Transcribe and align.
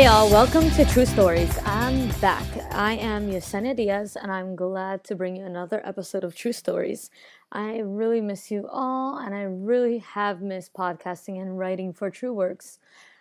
Hey 0.00 0.06
all, 0.06 0.30
welcome 0.30 0.70
to 0.70 0.86
True 0.86 1.04
Stories. 1.04 1.58
I'm 1.66 2.08
back. 2.22 2.46
I 2.72 2.94
am 2.94 3.28
Yessenia 3.28 3.76
Diaz 3.76 4.16
and 4.16 4.32
I'm 4.32 4.56
glad 4.56 5.04
to 5.04 5.14
bring 5.14 5.36
you 5.36 5.44
another 5.44 5.86
episode 5.86 6.24
of 6.24 6.34
True 6.34 6.54
Stories. 6.54 7.10
I 7.52 7.80
really 7.80 8.22
miss 8.22 8.50
you 8.50 8.66
all 8.72 9.18
and 9.18 9.34
I 9.34 9.42
really 9.42 9.98
have 9.98 10.40
missed 10.40 10.72
podcasting 10.72 11.38
and 11.38 11.58
writing 11.58 11.92
for 11.92 12.08
True 12.08 12.32
Works. 12.32 12.78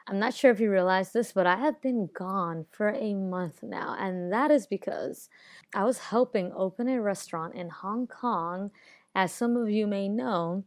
I'm 0.08 0.20
not 0.20 0.34
sure 0.34 0.52
if 0.52 0.62
you 0.62 0.72
realize 0.72 1.12
this, 1.12 1.34
but 1.34 1.46
I 1.46 1.58
have 1.58 1.82
been 1.82 2.10
gone 2.14 2.66
for 2.72 2.92
a 2.92 3.14
month 3.14 3.62
now, 3.62 3.98
and 4.00 4.32
that 4.32 4.50
is 4.50 4.66
because 4.66 5.28
I 5.76 5.84
was 5.84 6.00
helping 6.00 6.54
open 6.56 6.88
a 6.88 7.02
restaurant 7.02 7.56
in 7.56 7.68
Hong 7.68 8.08
Kong, 8.08 8.72
as 9.14 9.34
some 9.34 9.58
of 9.58 9.70
you 9.70 9.86
may 9.86 10.08
know 10.08 10.64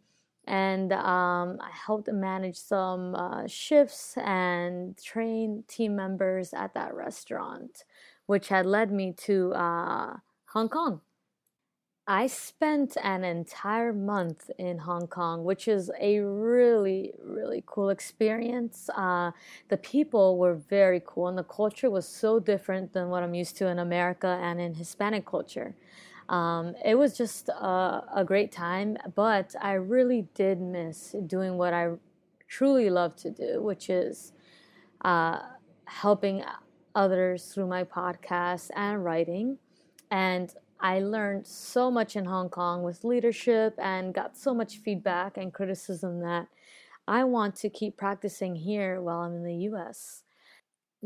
and 0.47 0.93
um, 0.93 1.59
I 1.61 1.71
helped 1.71 2.09
manage 2.13 2.57
some 2.57 3.15
uh, 3.15 3.47
shifts 3.47 4.17
and 4.17 4.97
train 4.97 5.65
team 5.69 5.95
members 5.97 6.53
at 6.53 6.75
that 6.75 6.95
restaurant, 6.95 7.85
which 8.27 8.49
had 8.49 8.67
led 8.67 8.91
me 8.91 9.13
to 9.19 9.53
uh, 9.55 10.17
Hong 10.47 10.69
Kong. 10.69 11.01
I 12.07 12.27
spent 12.27 12.97
an 13.05 13.23
entire 13.23 13.93
month 13.93 14.51
in 14.59 14.79
Hong 14.79 15.07
Kong, 15.07 15.45
which 15.45 15.69
is 15.69 15.89
a 16.01 16.19
really, 16.19 17.13
really 17.25 17.63
cool 17.65 17.91
experience. 17.91 18.91
Uh, 18.97 19.31
the 19.69 19.77
people 19.77 20.37
were 20.37 20.55
very 20.55 21.01
cool, 21.07 21.29
and 21.29 21.39
the 21.39 21.45
culture 21.45 21.91
was 21.91 22.09
so 22.09 22.41
different 22.41 22.93
than 22.93 23.09
what 23.09 23.23
I'm 23.23 23.35
used 23.35 23.57
to 23.59 23.69
in 23.69 23.79
America 23.79 24.37
and 24.43 24.61
in 24.61 24.75
Hispanic 24.75 25.25
culture. 25.25 25.77
Um, 26.29 26.75
it 26.85 26.95
was 26.95 27.17
just 27.17 27.49
a, 27.49 28.05
a, 28.15 28.25
great 28.25 28.53
time, 28.53 28.97
but 29.15 29.55
I 29.61 29.73
really 29.73 30.29
did 30.35 30.61
miss 30.61 31.15
doing 31.27 31.59
what 31.59 31.75
I 31.75 31.91
truly 32.49 32.91
love 32.91 33.17
to 33.17 33.31
do, 33.31 33.61
which 33.61 33.91
is 33.91 34.33
uh, 35.05 35.41
helping 35.87 36.45
others 36.95 37.47
through 37.53 37.67
my 37.67 37.85
podcast 37.85 38.71
and 38.77 39.05
writing. 39.05 39.59
And 40.11 40.55
I 40.81 41.01
learned 41.01 41.47
so 41.47 41.91
much 41.91 42.17
in 42.17 42.25
Hong 42.25 42.49
Kong 42.49 42.83
with 42.83 43.05
leadership 43.05 43.75
and 43.79 44.15
got 44.15 44.37
so 44.37 44.55
much 44.55 44.79
feedback 44.79 45.37
and 45.37 45.53
criticism 45.53 46.21
that 46.21 46.49
I 47.07 47.25
want 47.25 47.57
to 47.57 47.69
keep 47.69 47.97
practicing 47.97 48.57
here 48.57 49.01
while 49.01 49.21
I'm 49.21 49.35
in 49.35 49.45
the 49.45 49.69
US. 49.71 50.23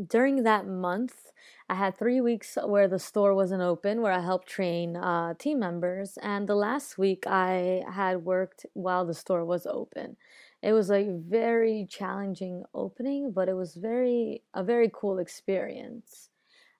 During 0.05 0.43
that 0.43 0.67
month, 0.67 1.31
I 1.69 1.75
had 1.75 1.97
three 1.97 2.21
weeks 2.21 2.57
where 2.63 2.87
the 2.87 2.99
store 2.99 3.33
wasn't 3.33 3.63
open, 3.63 4.01
where 4.01 4.11
I 4.11 4.19
helped 4.21 4.47
train 4.47 4.95
uh, 4.95 5.33
team 5.33 5.59
members, 5.59 6.17
and 6.21 6.47
the 6.47 6.55
last 6.55 6.97
week 6.99 7.25
I 7.25 7.83
had 7.91 8.23
worked 8.23 8.65
while 8.73 9.05
the 9.05 9.15
store 9.15 9.43
was 9.43 9.65
open. 9.65 10.17
It 10.61 10.73
was 10.73 10.91
a 10.91 11.09
very 11.09 11.87
challenging 11.89 12.63
opening, 12.73 13.31
but 13.31 13.49
it 13.49 13.53
was 13.55 13.75
very 13.75 14.43
a 14.53 14.63
very 14.63 14.89
cool 14.93 15.17
experience. 15.19 16.29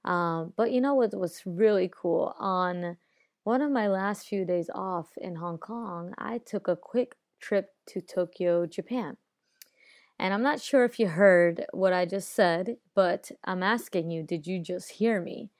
Um, 0.05 0.53
but 0.55 0.71
you 0.71 0.81
know 0.81 0.93
what 0.95 1.13
was 1.17 1.43
really 1.45 1.89
cool? 1.93 2.35
On 2.39 2.97
one 3.43 3.61
of 3.61 3.71
my 3.71 3.87
last 3.87 4.27
few 4.27 4.45
days 4.45 4.69
off 4.75 5.09
in 5.17 5.35
Hong 5.35 5.57
Kong, 5.57 6.13
I 6.19 6.37
took 6.39 6.67
a 6.67 6.75
quick 6.75 7.15
trip 7.39 7.73
to 7.87 8.01
Tokyo, 8.01 8.65
Japan. 8.67 9.17
And 10.19 10.33
I'm 10.33 10.41
not 10.41 10.61
sure 10.61 10.83
if 10.83 10.99
you 10.99 11.07
heard 11.07 11.65
what 11.73 11.93
I 11.93 12.05
just 12.05 12.29
said, 12.33 12.77
but 12.95 13.31
I'm 13.43 13.61
asking 13.63 14.09
you, 14.09 14.23
did 14.23 14.47
you 14.47 14.59
just 14.59 14.91
hear 14.93 15.21
me? 15.21 15.51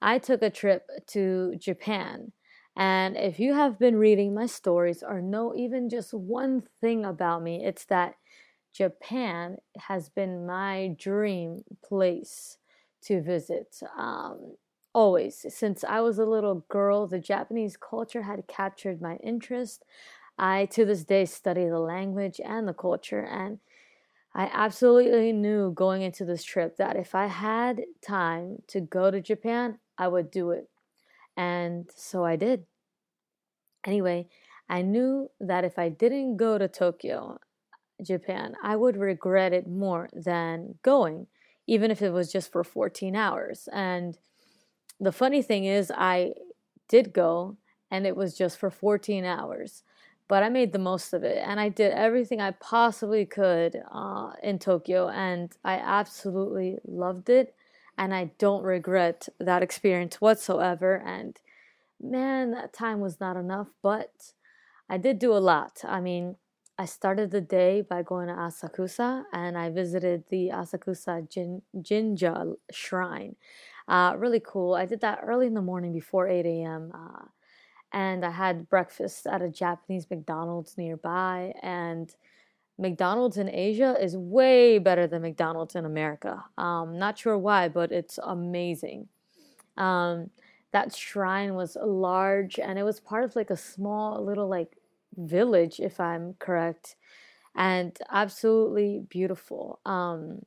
I 0.00 0.18
took 0.18 0.42
a 0.42 0.50
trip 0.50 0.88
to 1.08 1.56
Japan. 1.56 2.32
And 2.76 3.16
if 3.16 3.38
you 3.40 3.54
have 3.54 3.78
been 3.78 3.96
reading 3.96 4.34
my 4.34 4.46
stories 4.46 5.02
or 5.02 5.20
know 5.20 5.54
even 5.56 5.88
just 5.88 6.12
one 6.12 6.62
thing 6.80 7.04
about 7.04 7.42
me, 7.42 7.64
it's 7.64 7.84
that 7.86 8.14
Japan 8.72 9.58
has 9.78 10.08
been 10.08 10.46
my 10.46 10.94
dream 10.98 11.64
place 11.84 12.58
to 13.02 13.22
visit. 13.22 13.80
Um, 13.96 14.56
always. 14.92 15.44
Since 15.54 15.84
I 15.84 16.00
was 16.00 16.18
a 16.18 16.24
little 16.26 16.64
girl, 16.68 17.06
the 17.06 17.18
Japanese 17.18 17.76
culture 17.76 18.22
had 18.22 18.46
captured 18.46 19.00
my 19.00 19.16
interest. 19.16 19.84
I, 20.38 20.66
to 20.66 20.84
this 20.84 21.04
day, 21.04 21.24
study 21.26 21.66
the 21.66 21.78
language 21.78 22.40
and 22.44 22.66
the 22.66 22.74
culture. 22.74 23.22
And 23.24 23.60
I 24.34 24.50
absolutely 24.52 25.32
knew 25.32 25.72
going 25.72 26.02
into 26.02 26.24
this 26.24 26.42
trip 26.42 26.76
that 26.76 26.96
if 26.96 27.14
I 27.14 27.26
had 27.26 27.82
time 28.04 28.62
to 28.68 28.80
go 28.80 29.10
to 29.10 29.20
Japan, 29.20 29.78
I 29.96 30.08
would 30.08 30.30
do 30.30 30.50
it. 30.50 30.68
And 31.36 31.88
so 31.94 32.24
I 32.24 32.36
did. 32.36 32.64
Anyway, 33.86 34.28
I 34.68 34.82
knew 34.82 35.30
that 35.40 35.64
if 35.64 35.78
I 35.78 35.88
didn't 35.88 36.36
go 36.36 36.58
to 36.58 36.66
Tokyo, 36.66 37.38
Japan, 38.02 38.54
I 38.62 38.74
would 38.74 38.96
regret 38.96 39.52
it 39.52 39.68
more 39.68 40.08
than 40.12 40.78
going, 40.82 41.28
even 41.68 41.92
if 41.92 42.02
it 42.02 42.10
was 42.10 42.32
just 42.32 42.50
for 42.50 42.64
14 42.64 43.14
hours. 43.14 43.68
And 43.72 44.18
the 44.98 45.12
funny 45.12 45.42
thing 45.42 45.64
is, 45.64 45.92
I 45.94 46.32
did 46.88 47.12
go, 47.12 47.56
and 47.90 48.04
it 48.04 48.16
was 48.16 48.36
just 48.36 48.58
for 48.58 48.70
14 48.70 49.24
hours 49.24 49.84
but 50.28 50.42
I 50.42 50.48
made 50.48 50.72
the 50.72 50.78
most 50.78 51.12
of 51.12 51.22
it 51.24 51.42
and 51.46 51.60
I 51.60 51.68
did 51.68 51.92
everything 51.92 52.40
I 52.40 52.52
possibly 52.52 53.26
could 53.26 53.82
uh, 53.92 54.32
in 54.42 54.58
Tokyo 54.58 55.08
and 55.08 55.52
I 55.64 55.74
absolutely 55.74 56.78
loved 56.86 57.28
it 57.28 57.54
and 57.98 58.14
I 58.14 58.30
don't 58.38 58.62
regret 58.62 59.28
that 59.38 59.62
experience 59.62 60.20
whatsoever 60.20 61.02
and 61.04 61.38
man 62.00 62.50
that 62.52 62.72
time 62.72 63.00
was 63.00 63.20
not 63.20 63.36
enough 63.36 63.68
but 63.82 64.32
I 64.88 64.98
did 64.98 65.18
do 65.18 65.32
a 65.32 65.38
lot. 65.38 65.80
I 65.84 66.00
mean, 66.00 66.36
I 66.78 66.86
started 66.86 67.30
the 67.30 67.40
day 67.40 67.82
by 67.82 68.02
going 68.02 68.28
to 68.28 68.34
Asakusa 68.34 69.24
and 69.32 69.56
I 69.56 69.70
visited 69.70 70.24
the 70.28 70.50
Asakusa 70.52 71.28
Jin- 71.28 71.62
Jinja 71.80 72.52
shrine. 72.72 73.36
Uh, 73.86 74.14
really 74.16 74.40
cool. 74.44 74.74
I 74.74 74.86
did 74.86 75.00
that 75.00 75.20
early 75.22 75.46
in 75.46 75.54
the 75.54 75.62
morning 75.62 75.92
before 75.92 76.26
8 76.26 76.44
a.m. 76.44 76.90
Uh, 76.94 77.26
and 77.94 78.24
I 78.24 78.32
had 78.32 78.68
breakfast 78.68 79.24
at 79.24 79.40
a 79.40 79.48
Japanese 79.48 80.10
McDonald's 80.10 80.76
nearby. 80.76 81.54
And 81.62 82.12
McDonald's 82.76 83.38
in 83.38 83.48
Asia 83.48 83.96
is 84.00 84.16
way 84.16 84.78
better 84.78 85.06
than 85.06 85.22
McDonald's 85.22 85.76
in 85.76 85.84
America. 85.84 86.44
Um, 86.58 86.98
not 86.98 87.16
sure 87.16 87.38
why, 87.38 87.68
but 87.68 87.92
it's 87.92 88.18
amazing. 88.20 89.08
Um, 89.76 90.30
that 90.72 90.92
shrine 90.92 91.54
was 91.54 91.76
large 91.80 92.58
and 92.58 92.80
it 92.80 92.82
was 92.82 92.98
part 92.98 93.22
of 93.22 93.36
like 93.36 93.50
a 93.50 93.56
small 93.56 94.24
little 94.24 94.48
like 94.48 94.76
village, 95.16 95.78
if 95.78 96.00
I'm 96.00 96.34
correct, 96.40 96.96
and 97.54 97.96
absolutely 98.10 99.04
beautiful. 99.08 99.78
Um, 99.86 100.40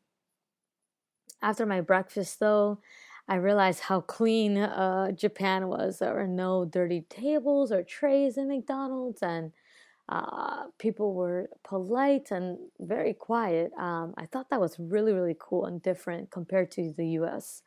after 1.41 1.65
my 1.65 1.79
breakfast, 1.79 2.41
though, 2.41 2.79
I 3.27 3.35
realized 3.35 3.81
how 3.81 4.01
clean 4.01 4.57
uh, 4.57 5.11
Japan 5.11 5.67
was. 5.67 5.99
There 5.99 6.13
were 6.13 6.27
no 6.27 6.65
dirty 6.65 7.01
tables 7.09 7.71
or 7.71 7.83
trays 7.83 8.37
in 8.37 8.47
McDonald's, 8.47 9.21
and 9.21 9.51
uh, 10.09 10.67
people 10.79 11.13
were 11.13 11.49
polite 11.63 12.31
and 12.31 12.57
very 12.79 13.13
quiet. 13.13 13.73
Um, 13.77 14.13
I 14.17 14.25
thought 14.25 14.49
that 14.49 14.61
was 14.61 14.79
really, 14.79 15.13
really 15.13 15.35
cool 15.39 15.65
and 15.65 15.81
different 15.81 16.31
compared 16.31 16.71
to 16.71 16.93
the 16.93 17.07
US, 17.09 17.63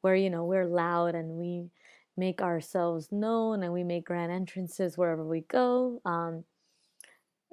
where, 0.00 0.16
you 0.16 0.30
know, 0.30 0.44
we're 0.44 0.66
loud 0.66 1.14
and 1.14 1.30
we 1.38 1.70
make 2.16 2.42
ourselves 2.42 3.12
known 3.12 3.62
and 3.62 3.72
we 3.72 3.84
make 3.84 4.06
grand 4.06 4.32
entrances 4.32 4.98
wherever 4.98 5.24
we 5.24 5.42
go. 5.42 6.00
Um, 6.04 6.44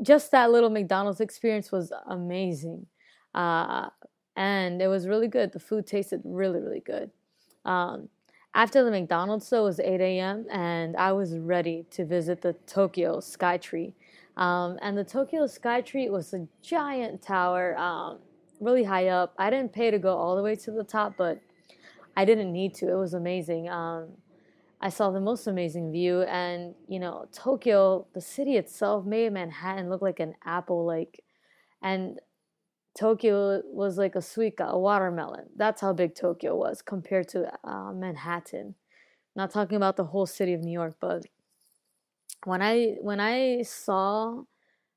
just 0.02 0.32
that 0.32 0.52
little 0.52 0.70
McDonald's 0.70 1.22
experience 1.22 1.72
was 1.72 1.92
amazing. 2.08 2.88
Uh, 3.34 3.90
and 4.36 4.82
it 4.82 4.88
was 4.88 5.08
really 5.08 5.28
good. 5.28 5.52
The 5.52 5.60
food 5.60 5.86
tasted 5.86 6.22
really, 6.24 6.60
really 6.60 6.80
good. 6.80 7.12
Um, 7.66 8.10
after 8.54 8.84
the 8.84 8.92
McDonald's 8.92 9.52
it 9.52 9.60
was 9.60 9.80
8 9.80 10.02
a.m. 10.02 10.46
and 10.52 10.98
I 10.98 11.14
was 11.14 11.38
ready 11.38 11.86
to 11.92 12.06
visit 12.06 12.42
the 12.42 12.54
Tokyo 12.68 13.20
Skytree. 13.20 13.94
Um, 14.38 14.78
and 14.82 14.98
the 14.98 15.04
Tokyo 15.04 15.46
Skytree 15.46 16.10
was 16.10 16.34
a 16.34 16.48
giant 16.62 17.22
tower, 17.22 17.78
um, 17.78 18.20
really 18.60 18.84
high 18.84 19.08
up. 19.08 19.34
I 19.38 19.50
didn't 19.50 19.74
pay 19.74 19.92
to 19.92 20.00
go 20.00 20.16
all 20.18 20.36
the 20.36 20.44
way 20.44 20.56
to 20.56 20.72
the 20.72 20.84
top, 20.84 21.16
but 21.18 21.40
I 22.16 22.26
didn't 22.26 22.52
need 22.52 22.74
to. 22.76 22.90
It 22.90 22.96
was 22.96 23.14
amazing. 23.14 23.70
Um, 23.70 24.10
I 24.82 24.90
saw 24.90 25.12
the 25.12 25.22
most 25.22 25.48
amazing 25.48 25.92
view, 25.92 26.24
and 26.24 26.74
you 26.88 27.00
know, 27.00 27.28
Tokyo, 27.32 28.08
the 28.14 28.22
city 28.22 28.58
itself, 28.58 29.06
made 29.06 29.32
Manhattan 29.32 29.90
look 29.90 30.02
like 30.02 30.20
an 30.20 30.34
apple. 30.44 30.86
Like, 30.86 31.24
and 31.82 32.20
Tokyo 32.98 33.62
was 33.66 33.98
like 33.98 34.16
a 34.16 34.20
suika, 34.20 34.68
a 34.68 34.78
watermelon. 34.78 35.46
That's 35.56 35.82
how 35.82 35.94
big 35.94 36.16
Tokyo 36.16 36.56
was 36.56 36.82
compared 36.82 37.28
to 37.30 37.52
uh, 37.64 37.94
Manhattan. 37.94 38.76
Not 39.36 39.52
talking 39.52 39.78
about 39.78 39.96
the 39.96 40.04
whole 40.06 40.26
city 40.26 40.54
of 40.54 40.62
New 40.62 40.74
York, 40.74 40.96
but 41.00 41.26
when 42.44 42.62
I 42.62 42.96
when 43.02 43.20
I 43.20 43.62
saw 43.62 44.44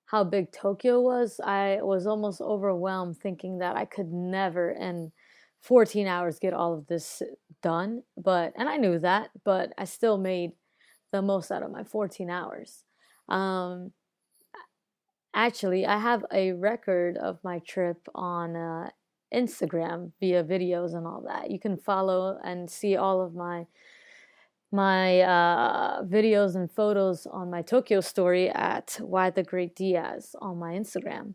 how 0.07 0.25
big 0.25 0.51
Tokyo 0.53 1.01
was, 1.01 1.41
I 1.45 1.79
was 1.83 2.07
almost 2.07 2.41
overwhelmed, 2.41 3.19
thinking 3.19 3.59
that 3.59 3.77
I 3.77 3.85
could 3.85 4.13
never 4.13 4.71
in 4.71 5.13
14 5.61 6.07
hours 6.07 6.39
get 6.39 6.53
all 6.53 6.75
of 6.75 6.87
this 6.89 7.23
done. 7.63 8.03
But 8.17 8.53
and 8.57 8.69
I 8.69 8.77
knew 8.77 8.99
that, 8.99 9.31
but 9.45 9.73
I 9.79 9.85
still 9.85 10.19
made 10.19 10.53
the 11.13 11.23
most 11.23 11.53
out 11.53 11.63
of 11.63 11.71
my 11.71 11.85
14 11.85 12.29
hours. 12.29 12.85
Um, 13.29 13.93
Actually, 15.35 15.85
I 15.85 15.99
have 15.99 16.25
a 16.33 16.53
record 16.53 17.17
of 17.17 17.43
my 17.43 17.59
trip 17.59 18.09
on 18.15 18.55
uh, 18.55 18.91
Instagram 19.35 20.13
via 20.21 20.45
videos 20.45 20.95
and 20.95 21.07
all 21.07 21.23
that. 21.27 21.51
You 21.51 21.59
can 21.59 21.77
follow 21.77 22.39
and 22.45 22.71
see 22.71 22.97
all 22.97 23.21
of 23.21 23.35
my 23.35 23.67
my 24.71 25.21
uh, 25.21 26.03
videos 26.03 26.57
and 26.57 26.71
photos 26.71 27.27
on 27.27 27.49
my 27.49 27.63
Tokyo 27.63 28.01
story 28.01 28.49
at 28.51 28.99
Y 29.01 29.31
the 29.31 29.43
Great 29.43 29.77
Diaz 29.77 30.35
on 30.41 30.59
my 30.59 30.73
Instagram. 30.73 31.35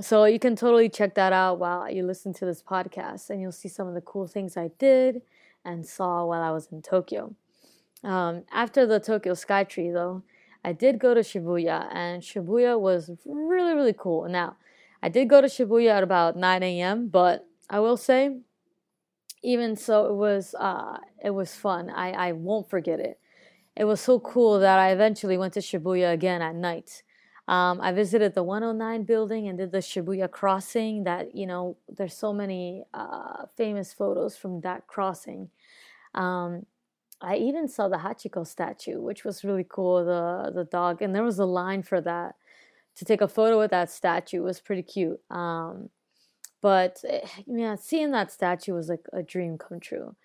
So 0.00 0.24
you 0.24 0.38
can 0.38 0.56
totally 0.56 0.88
check 0.88 1.14
that 1.16 1.34
out 1.34 1.58
while 1.58 1.90
you 1.90 2.04
listen 2.06 2.32
to 2.34 2.46
this 2.46 2.62
podcast, 2.62 3.28
and 3.28 3.40
you'll 3.42 3.52
see 3.52 3.68
some 3.68 3.88
of 3.88 3.94
the 3.94 4.00
cool 4.00 4.26
things 4.26 4.56
I 4.56 4.70
did 4.78 5.20
and 5.64 5.86
saw 5.86 6.24
while 6.24 6.42
I 6.42 6.50
was 6.50 6.68
in 6.72 6.80
Tokyo. 6.80 7.34
Um, 8.02 8.44
after 8.50 8.86
the 8.86 9.00
Tokyo 9.00 9.34
Skytree, 9.34 9.92
though, 9.92 10.22
I 10.64 10.72
did 10.72 10.98
go 10.98 11.14
to 11.14 11.20
Shibuya, 11.20 11.88
and 11.92 12.22
Shibuya 12.22 12.78
was 12.78 13.10
really, 13.24 13.74
really 13.74 13.94
cool. 13.96 14.28
Now, 14.28 14.56
I 15.02 15.08
did 15.08 15.28
go 15.28 15.40
to 15.40 15.48
Shibuya 15.48 15.90
at 15.90 16.02
about 16.02 16.36
9 16.36 16.62
a.m., 16.62 17.08
but 17.08 17.46
I 17.68 17.80
will 17.80 17.96
say, 17.96 18.38
even 19.42 19.74
so, 19.74 20.06
it 20.06 20.14
was 20.14 20.54
uh, 20.54 20.98
it 21.22 21.30
was 21.30 21.54
fun. 21.54 21.90
I, 21.90 22.12
I 22.12 22.32
won't 22.32 22.70
forget 22.70 23.00
it. 23.00 23.18
It 23.76 23.84
was 23.84 24.00
so 24.00 24.20
cool 24.20 24.60
that 24.60 24.78
I 24.78 24.92
eventually 24.92 25.36
went 25.36 25.54
to 25.54 25.60
Shibuya 25.60 26.12
again 26.12 26.42
at 26.42 26.54
night. 26.54 27.02
Um, 27.48 27.80
I 27.80 27.90
visited 27.90 28.34
the 28.34 28.44
109 28.44 29.02
building 29.02 29.48
and 29.48 29.58
did 29.58 29.72
the 29.72 29.78
Shibuya 29.78 30.30
crossing. 30.30 31.04
That 31.04 31.34
you 31.34 31.46
know, 31.46 31.76
there's 31.88 32.14
so 32.14 32.32
many 32.32 32.84
uh, 32.94 33.46
famous 33.56 33.92
photos 33.92 34.36
from 34.36 34.60
that 34.60 34.86
crossing. 34.86 35.50
Um, 36.14 36.66
I 37.22 37.36
even 37.36 37.68
saw 37.68 37.88
the 37.88 37.98
Hachiko 37.98 38.46
statue, 38.46 39.00
which 39.00 39.24
was 39.24 39.44
really 39.44 39.66
cool. 39.68 40.04
The 40.04 40.52
the 40.52 40.64
dog, 40.64 41.02
and 41.02 41.14
there 41.14 41.22
was 41.22 41.38
a 41.38 41.44
line 41.46 41.82
for 41.82 42.00
that 42.00 42.34
to 42.96 43.04
take 43.04 43.20
a 43.20 43.28
photo 43.28 43.58
with 43.58 43.70
that 43.70 43.90
statue. 43.90 44.42
Was 44.42 44.60
pretty 44.60 44.82
cute. 44.82 45.20
Um, 45.30 45.90
but 46.62 47.02
eh, 47.08 47.26
yeah, 47.46 47.76
seeing 47.76 48.12
that 48.12 48.32
statue 48.32 48.74
was 48.74 48.88
like 48.88 49.06
a 49.12 49.22
dream 49.22 49.58
come 49.58 49.80
true. 49.80 50.16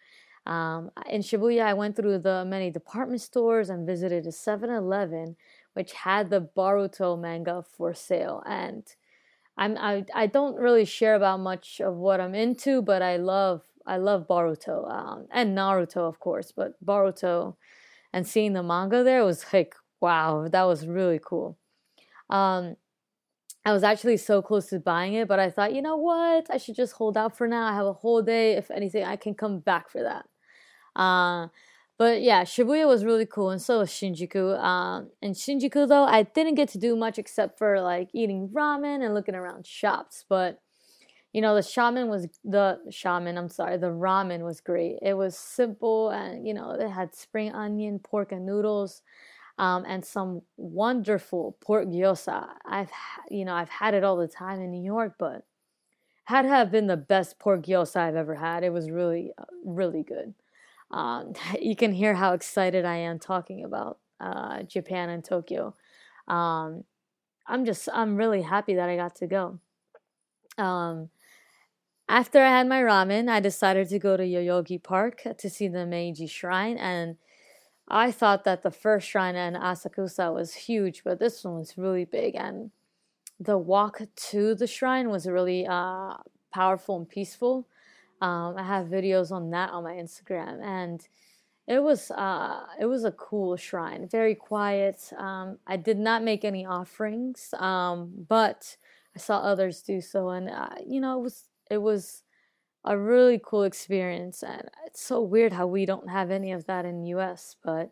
Um, 0.45 0.91
in 1.09 1.21
Shibuya, 1.21 1.63
I 1.63 1.73
went 1.73 1.95
through 1.97 2.19
the 2.19 2.45
many 2.45 2.71
department 2.71 3.21
stores 3.21 3.69
and 3.69 3.85
visited 3.85 4.25
a 4.25 4.31
7-Eleven, 4.31 5.35
which 5.73 5.91
had 5.91 6.29
the 6.29 6.41
Boruto 6.55 7.19
manga 7.19 7.63
for 7.63 7.93
sale. 7.93 8.41
And 8.45 8.85
I'm 9.57 9.77
I, 9.77 10.05
I 10.13 10.27
don't 10.27 10.55
really 10.55 10.85
share 10.85 11.15
about 11.15 11.41
much 11.41 11.81
of 11.81 11.95
what 11.95 12.21
I'm 12.21 12.35
into, 12.35 12.81
but 12.81 13.01
I 13.01 13.17
love 13.17 13.63
I 13.87 13.97
love 13.97 14.27
Boruto 14.27 14.91
um, 14.91 15.27
and 15.31 15.57
Naruto, 15.57 16.07
of 16.07 16.19
course. 16.19 16.51
But 16.55 16.73
Boruto 16.85 17.55
and 18.13 18.27
seeing 18.27 18.53
the 18.53 18.63
manga 18.63 19.03
there 19.03 19.23
was 19.25 19.45
like 19.53 19.75
wow, 20.01 20.47
that 20.51 20.63
was 20.63 20.85
really 20.87 21.19
cool. 21.23 21.57
Um, 22.29 22.75
I 23.65 23.73
was 23.73 23.83
actually 23.83 24.17
so 24.17 24.41
close 24.41 24.67
to 24.67 24.79
buying 24.79 25.13
it, 25.13 25.27
but 25.27 25.39
I 25.39 25.49
thought, 25.49 25.73
you 25.73 25.81
know 25.81 25.97
what? 25.97 26.47
I 26.49 26.57
should 26.57 26.75
just 26.75 26.93
hold 26.93 27.17
out 27.17 27.37
for 27.37 27.47
now. 27.47 27.65
I 27.65 27.73
have 27.73 27.85
a 27.85 27.93
whole 27.93 28.21
day. 28.21 28.53
If 28.53 28.71
anything, 28.71 29.03
I 29.03 29.17
can 29.17 29.33
come 29.33 29.59
back 29.59 29.89
for 29.89 30.03
that. 30.03 30.25
Uh, 30.99 31.47
but 31.97 32.21
yeah, 32.21 32.43
Shibuya 32.43 32.87
was 32.87 33.03
really 33.03 33.25
cool, 33.25 33.49
and 33.49 33.61
so 33.61 33.79
was 33.79 33.89
Shinjuku. 33.89 34.57
Um, 34.59 35.09
and 35.21 35.35
Shinjuku, 35.35 35.87
though, 35.87 36.03
I 36.03 36.23
didn't 36.23 36.55
get 36.55 36.69
to 36.69 36.77
do 36.77 36.95
much 36.95 37.17
except 37.17 37.57
for 37.57 37.81
like 37.81 38.09
eating 38.13 38.49
ramen 38.53 39.03
and 39.03 39.13
looking 39.13 39.35
around 39.35 39.65
shops. 39.65 40.23
But 40.29 40.61
you 41.37 41.41
know, 41.43 41.53
the 41.53 41.61
shaman 41.61 42.09
was 42.09 42.27
the 42.43 42.79
shaman. 42.89 43.37
I'm 43.37 43.49
sorry, 43.49 43.77
the 43.77 43.91
ramen 43.91 44.43
was 44.43 44.59
great. 44.59 44.97
It 45.03 45.13
was 45.13 45.37
simple, 45.37 46.09
and 46.09 46.47
you 46.47 46.53
know, 46.55 46.71
it 46.71 46.89
had 46.89 47.13
spring 47.13 47.53
onion, 47.53 47.99
pork, 47.99 48.31
and 48.31 48.43
noodles 48.43 49.03
um, 49.59 49.85
and 49.87 50.03
some 50.03 50.41
wonderful 50.57 51.57
pork 51.61 51.87
gyoza. 51.89 52.47
I've 52.65 52.91
you 53.29 53.45
know 53.45 53.53
I've 53.53 53.69
had 53.69 53.93
it 53.93 54.03
all 54.03 54.17
the 54.17 54.27
time 54.27 54.61
in 54.61 54.71
New 54.71 54.83
York, 54.83 55.15
but 55.19 55.43
had 56.25 56.43
to 56.43 56.49
have 56.49 56.71
been 56.71 56.87
the 56.87 56.97
best 56.97 57.39
pork 57.39 57.63
gyoza 57.63 57.97
I've 57.97 58.15
ever 58.15 58.35
had. 58.35 58.63
It 58.63 58.73
was 58.73 58.91
really 58.91 59.33
uh, 59.37 59.45
really 59.63 60.03
good. 60.03 60.33
Um, 60.91 61.33
you 61.61 61.75
can 61.75 61.93
hear 61.93 62.15
how 62.15 62.33
excited 62.33 62.85
I 62.85 62.97
am 62.97 63.19
talking 63.19 63.63
about 63.65 63.99
uh, 64.19 64.63
Japan 64.63 65.09
and 65.09 65.23
Tokyo. 65.23 65.75
Um, 66.27 66.85
I'm 67.47 67.65
just 67.65 67.89
I'm 67.93 68.17
really 68.17 68.41
happy 68.43 68.75
that 68.75 68.89
I 68.89 68.95
got 68.97 69.15
to 69.17 69.27
go. 69.27 69.59
Um, 70.57 71.09
after 72.09 72.41
I 72.41 72.49
had 72.49 72.67
my 72.67 72.81
ramen, 72.81 73.29
I 73.29 73.39
decided 73.39 73.89
to 73.89 73.99
go 73.99 74.17
to 74.17 74.23
Yoyogi 74.23 74.81
Park 74.81 75.23
to 75.37 75.49
see 75.49 75.67
the 75.67 75.85
Meiji 75.85 76.27
Shrine 76.27 76.77
and 76.77 77.17
I 77.87 78.11
thought 78.11 78.43
that 78.43 78.63
the 78.63 78.71
first 78.71 79.07
shrine 79.07 79.35
in 79.35 79.53
Asakusa 79.53 80.33
was 80.33 80.53
huge, 80.53 81.03
but 81.03 81.19
this 81.19 81.43
one 81.43 81.59
was 81.59 81.77
really 81.77 82.03
big, 82.03 82.35
and 82.35 82.71
the 83.39 83.57
walk 83.57 84.01
to 84.15 84.55
the 84.55 84.67
shrine 84.67 85.09
was 85.09 85.25
really 85.25 85.65
uh, 85.65 86.15
powerful 86.53 86.97
and 86.97 87.07
peaceful. 87.07 87.67
Um, 88.21 88.55
I 88.57 88.63
have 88.63 88.87
videos 88.87 89.31
on 89.31 89.51
that 89.51 89.69
on 89.69 89.83
my 89.83 89.93
Instagram, 89.93 90.61
and 90.61 91.07
it 91.65 91.81
was 91.81 92.11
uh, 92.11 92.65
it 92.79 92.87
was 92.87 93.05
a 93.05 93.11
cool 93.11 93.55
shrine, 93.55 94.09
very 94.09 94.35
quiet. 94.35 95.13
Um, 95.17 95.57
I 95.65 95.77
did 95.77 95.97
not 95.97 96.23
make 96.23 96.43
any 96.43 96.65
offerings, 96.65 97.53
um, 97.57 98.11
but 98.27 98.75
I 99.15 99.19
saw 99.19 99.39
others 99.39 99.81
do 99.81 100.01
so, 100.01 100.29
and 100.29 100.49
uh, 100.49 100.69
you 100.85 100.99
know 100.99 101.17
it 101.19 101.23
was 101.23 101.45
it 101.69 101.79
was 101.79 102.23
a 102.87 102.97
really 102.97 103.39
cool 103.43 103.63
experience 103.63 104.43
and 104.43 104.63
it's 104.85 105.01
so 105.01 105.21
weird 105.21 105.53
how 105.53 105.67
we 105.67 105.85
don't 105.85 106.09
have 106.09 106.31
any 106.31 106.51
of 106.51 106.65
that 106.65 106.85
in 106.85 107.03
us 107.05 107.55
but 107.63 107.91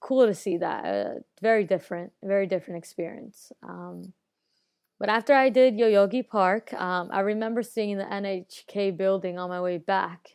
cool 0.00 0.26
to 0.26 0.34
see 0.34 0.58
that 0.58 0.84
uh, 0.84 1.14
very 1.40 1.64
different 1.64 2.12
very 2.22 2.46
different 2.46 2.78
experience 2.78 3.50
um, 3.62 4.12
but 5.00 5.08
after 5.08 5.32
i 5.32 5.48
did 5.48 5.74
yoyogi 5.74 6.26
park 6.26 6.72
um, 6.74 7.08
i 7.12 7.20
remember 7.20 7.62
seeing 7.62 7.96
the 7.96 8.04
nhk 8.04 8.96
building 8.96 9.38
on 9.38 9.48
my 9.48 9.60
way 9.60 9.78
back 9.78 10.28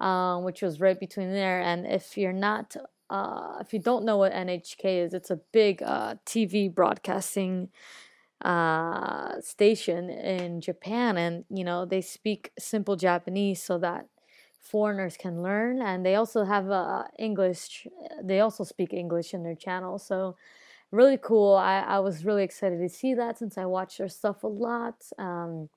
um, 0.00 0.44
which 0.44 0.62
was 0.62 0.80
right 0.80 0.98
between 0.98 1.32
there 1.32 1.60
and 1.60 1.86
if 1.86 2.16
you're 2.18 2.32
not 2.32 2.76
uh, 3.10 3.54
if 3.60 3.72
you 3.72 3.78
don't 3.78 4.04
know 4.04 4.16
what 4.16 4.32
nhk 4.32 4.84
is 4.84 5.14
it's 5.14 5.30
a 5.30 5.40
big 5.52 5.82
uh, 5.82 6.14
tv 6.26 6.72
broadcasting 6.72 7.68
uh, 8.42 9.40
station 9.40 10.10
in 10.10 10.60
Japan, 10.60 11.16
and 11.16 11.44
you 11.50 11.64
know 11.64 11.84
they 11.84 12.00
speak 12.00 12.52
simple 12.58 12.96
Japanese 12.96 13.62
so 13.62 13.78
that 13.78 14.06
foreigners 14.60 15.16
can 15.16 15.42
learn, 15.42 15.80
and 15.82 16.04
they 16.04 16.14
also 16.14 16.44
have 16.44 16.70
uh, 16.70 17.04
English. 17.18 17.86
They 18.22 18.40
also 18.40 18.64
speak 18.64 18.92
English 18.92 19.34
in 19.34 19.42
their 19.42 19.54
channel, 19.56 19.98
so 19.98 20.36
really 20.90 21.18
cool. 21.18 21.54
I, 21.54 21.80
I 21.80 21.98
was 22.00 22.24
really 22.24 22.44
excited 22.44 22.78
to 22.80 22.88
see 22.88 23.14
that 23.14 23.38
since 23.38 23.58
I 23.58 23.66
watch 23.66 23.98
their 23.98 24.08
stuff 24.08 24.44
a 24.44 24.48
lot. 24.48 25.02
Um, 25.18 25.68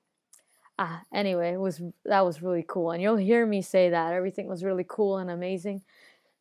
ah, 0.78 1.02
anyway, 1.12 1.52
it 1.52 1.60
was 1.60 1.82
that 2.04 2.24
was 2.24 2.42
really 2.42 2.64
cool, 2.68 2.92
and 2.92 3.02
you'll 3.02 3.16
hear 3.16 3.46
me 3.46 3.62
say 3.62 3.90
that 3.90 4.12
everything 4.12 4.48
was 4.48 4.64
really 4.64 4.86
cool 4.88 5.18
and 5.18 5.30
amazing. 5.30 5.82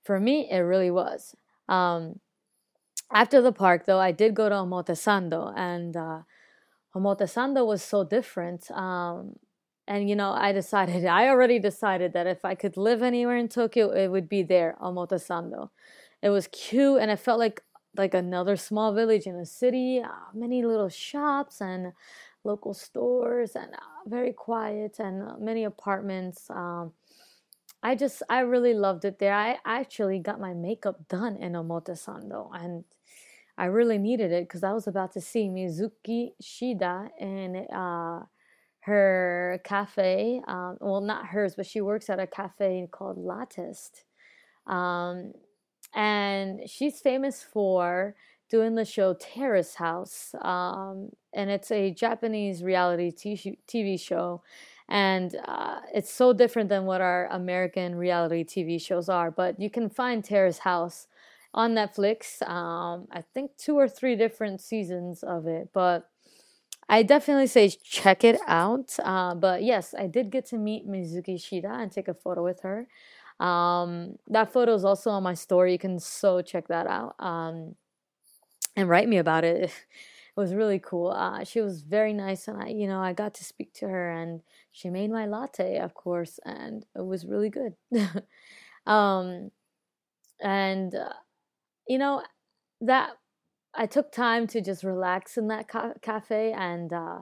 For 0.04 0.20
me, 0.20 0.50
it 0.50 0.60
really 0.60 0.92
was. 0.92 1.36
Um, 1.70 2.20
after 3.14 3.42
the 3.42 3.52
park, 3.52 3.86
though, 3.86 4.00
I 4.00 4.12
did 4.12 4.34
go 4.36 4.50
to 4.50 4.56
Omotesando, 4.56 5.54
and 5.56 5.96
uh, 5.96 6.22
Omotesando 6.96 7.66
was 7.66 7.84
so 7.84 8.04
different. 8.04 8.70
Um, 8.72 9.36
and 9.88 10.10
you 10.10 10.16
know, 10.16 10.32
I 10.32 10.52
decided, 10.52 11.06
I 11.20 11.28
already 11.30 11.60
decided 11.60 12.14
that 12.14 12.28
if 12.28 12.46
I 12.46 12.56
could 12.56 12.78
live 12.78 13.02
anywhere 13.02 13.38
in 13.38 13.48
Tokyo, 13.50 13.92
it 13.92 14.08
would 14.10 14.30
be 14.30 14.44
there, 14.44 14.78
Omotesando. 14.82 15.70
It 16.22 16.30
was 16.30 16.48
cute, 16.48 17.02
and 17.02 17.12
it 17.12 17.20
felt 17.20 17.40
like 17.40 17.62
like 17.98 18.14
another 18.14 18.56
small 18.56 18.94
village 18.94 19.26
in 19.28 19.36
a 19.36 19.46
city. 19.46 20.02
Uh, 20.04 20.10
many 20.34 20.64
little 20.64 20.90
shops 20.90 21.62
and 21.62 21.94
local 22.44 22.74
stores, 22.74 23.56
and 23.56 23.74
uh, 23.74 24.08
very 24.08 24.34
quiet, 24.34 24.98
and 25.00 25.24
uh, 25.24 25.36
many 25.40 25.64
apartments. 25.64 26.50
Um, 26.50 26.94
I 27.84 27.96
just 27.96 28.22
I 28.30 28.42
really 28.42 28.74
loved 28.74 29.06
it 29.06 29.20
there. 29.20 29.34
I 29.34 29.58
actually 29.66 30.20
got 30.20 30.40
my 30.40 30.54
makeup 30.54 31.08
done 31.08 31.38
in 31.38 31.54
Omotesando 31.54 32.50
and 32.54 32.84
I 33.58 33.66
really 33.66 33.98
needed 33.98 34.32
it 34.32 34.48
because 34.48 34.64
I 34.64 34.74
was 34.74 34.88
about 34.88 35.12
to 35.14 35.22
see 35.22 35.48
Mizuki 35.50 36.32
Shida 36.42 37.10
in 37.20 37.68
uh, 37.74 38.26
her 38.82 39.62
cafe. 39.64 40.42
Um, 40.48 40.78
well, 40.80 41.02
not 41.02 41.28
hers, 41.28 41.56
but 41.56 41.66
she 41.66 41.82
works 41.82 42.10
at 42.10 42.20
a 42.20 42.28
cafe 42.28 42.88
called 42.92 43.18
Lattest. 43.18 44.04
Um, 44.68 45.34
and 45.94 46.70
she's 46.70 47.00
famous 47.00 47.44
for 47.44 48.16
doing 48.50 48.76
the 48.76 48.86
show 48.86 49.14
Terrace 49.14 49.76
House. 49.76 50.34
Um, 50.42 51.10
and 51.34 51.50
it's 51.50 51.72
a 51.72 51.92
Japanese 51.92 52.64
reality 52.64 53.12
TV 53.12 54.00
show 54.00 54.42
and 54.92 55.38
uh, 55.46 55.80
it's 55.94 56.14
so 56.14 56.34
different 56.34 56.68
than 56.68 56.84
what 56.84 57.00
our 57.00 57.28
American 57.32 57.96
reality 57.96 58.44
TV 58.44 58.80
shows 58.80 59.08
are. 59.08 59.32
But 59.32 59.58
you 59.58 59.70
can 59.70 59.90
find 59.90 60.22
Terrace 60.22 60.60
House 60.60 61.08
on 61.54 61.74
Netflix. 61.74 62.42
Um, 62.48 63.08
I 63.12 63.24
think 63.34 63.52
two 63.58 63.78
or 63.78 63.88
three 63.88 64.16
different 64.16 64.62
seasons 64.62 65.24
of 65.24 65.48
it, 65.48 65.70
but 65.74 66.10
I 66.90 67.04
definitely 67.04 67.48
say 67.48 67.70
check 67.70 68.24
it 68.24 68.40
out. 68.48 68.96
Uh, 69.04 69.36
but 69.36 69.64
yes, 69.64 69.94
I 69.98 70.08
did 70.08 70.30
get 70.30 70.46
to 70.48 70.58
meet 70.58 70.88
Mizuki 70.88 71.36
Shida 71.36 71.72
and 71.82 71.92
take 71.92 72.08
a 72.08 72.14
photo 72.14 72.44
with 72.44 72.62
her. 72.62 72.88
Um, 73.40 74.18
that 74.28 74.54
photo 74.54 74.74
is 74.74 74.86
also 74.86 75.10
on 75.10 75.24
my 75.24 75.34
story. 75.34 75.72
You 75.72 75.80
can 75.80 76.00
so 76.00 76.42
check 76.42 76.68
that 76.68 76.88
out 76.88 77.16
um, 77.20 77.76
and 78.76 78.88
write 78.90 79.10
me 79.10 79.18
about 79.18 79.44
it. 79.44 79.72
It 80.38 80.40
was 80.40 80.54
really 80.54 80.80
cool. 80.80 81.12
Uh, 81.12 81.44
she 81.44 81.60
was 81.60 81.82
very 81.82 82.14
nice, 82.14 82.48
and 82.48 82.64
I, 82.64 82.68
you 82.70 82.88
know, 82.88 83.02
I 83.02 83.12
got 83.12 83.34
to 83.34 83.44
speak 83.44 83.74
to 83.74 83.90
her, 83.90 84.10
and 84.10 84.42
she 84.72 84.90
made 84.90 85.12
my 85.12 85.26
latte, 85.26 85.78
of 85.78 85.94
course, 85.94 86.40
and 86.46 86.86
it 86.96 87.06
was 87.06 87.26
really 87.26 87.50
good. 87.50 87.76
um, 88.86 89.52
and 90.42 90.96
uh, 90.96 91.14
you 91.88 91.98
know 91.98 92.24
that 92.82 93.12
I 93.74 93.86
took 93.86 94.12
time 94.12 94.48
to 94.48 94.62
just 94.62 94.84
relax 94.84 95.38
in 95.38 95.48
that 95.48 95.68
ca- 95.68 95.94
cafe, 96.02 96.54
and 96.54 96.92
uh, 96.92 97.22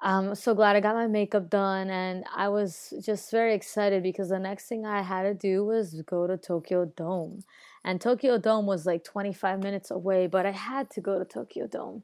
I'm 0.00 0.34
so 0.34 0.54
glad 0.54 0.76
I 0.76 0.80
got 0.80 0.94
my 0.94 1.06
makeup 1.06 1.48
done, 1.50 1.90
and 1.90 2.24
I 2.34 2.48
was 2.48 2.92
just 3.04 3.30
very 3.30 3.54
excited 3.54 4.02
because 4.02 4.28
the 4.28 4.38
next 4.38 4.68
thing 4.68 4.84
I 4.84 5.02
had 5.02 5.22
to 5.22 5.34
do 5.34 5.64
was 5.64 6.02
go 6.06 6.26
to 6.26 6.36
Tokyo 6.36 6.84
Dome, 6.84 7.44
and 7.84 8.00
Tokyo 8.00 8.38
Dome 8.38 8.66
was 8.66 8.86
like 8.86 9.04
25 9.04 9.62
minutes 9.62 9.90
away, 9.90 10.26
but 10.26 10.46
I 10.46 10.52
had 10.52 10.90
to 10.90 11.00
go 11.00 11.18
to 11.18 11.24
Tokyo 11.24 11.66
Dome. 11.66 12.02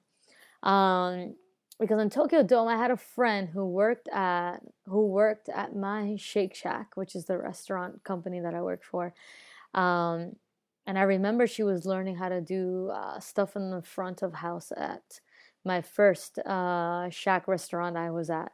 Um, 0.62 1.34
because 1.80 2.00
in 2.00 2.10
Tokyo 2.10 2.42
Dome, 2.44 2.68
I 2.68 2.76
had 2.76 2.92
a 2.92 2.96
friend 2.96 3.48
who 3.48 3.66
worked 3.66 4.08
at 4.08 4.58
who 4.86 5.06
worked 5.08 5.48
at 5.48 5.74
my 5.74 6.16
Shake 6.16 6.54
Shack, 6.54 6.92
which 6.94 7.16
is 7.16 7.26
the 7.26 7.38
restaurant 7.38 8.04
company 8.04 8.40
that 8.40 8.54
I 8.54 8.62
work 8.62 8.84
for. 8.84 9.14
Um, 9.74 10.36
and 10.86 10.98
I 10.98 11.02
remember 11.02 11.46
she 11.46 11.62
was 11.62 11.86
learning 11.86 12.16
how 12.16 12.28
to 12.28 12.40
do 12.40 12.90
uh, 12.92 13.20
stuff 13.20 13.56
in 13.56 13.70
the 13.70 13.82
front 13.82 14.22
of 14.22 14.34
house 14.34 14.72
at 14.76 15.20
my 15.64 15.80
first 15.80 16.38
uh, 16.40 17.08
Shack 17.10 17.46
restaurant 17.46 17.96
I 17.96 18.10
was 18.10 18.30
at 18.30 18.52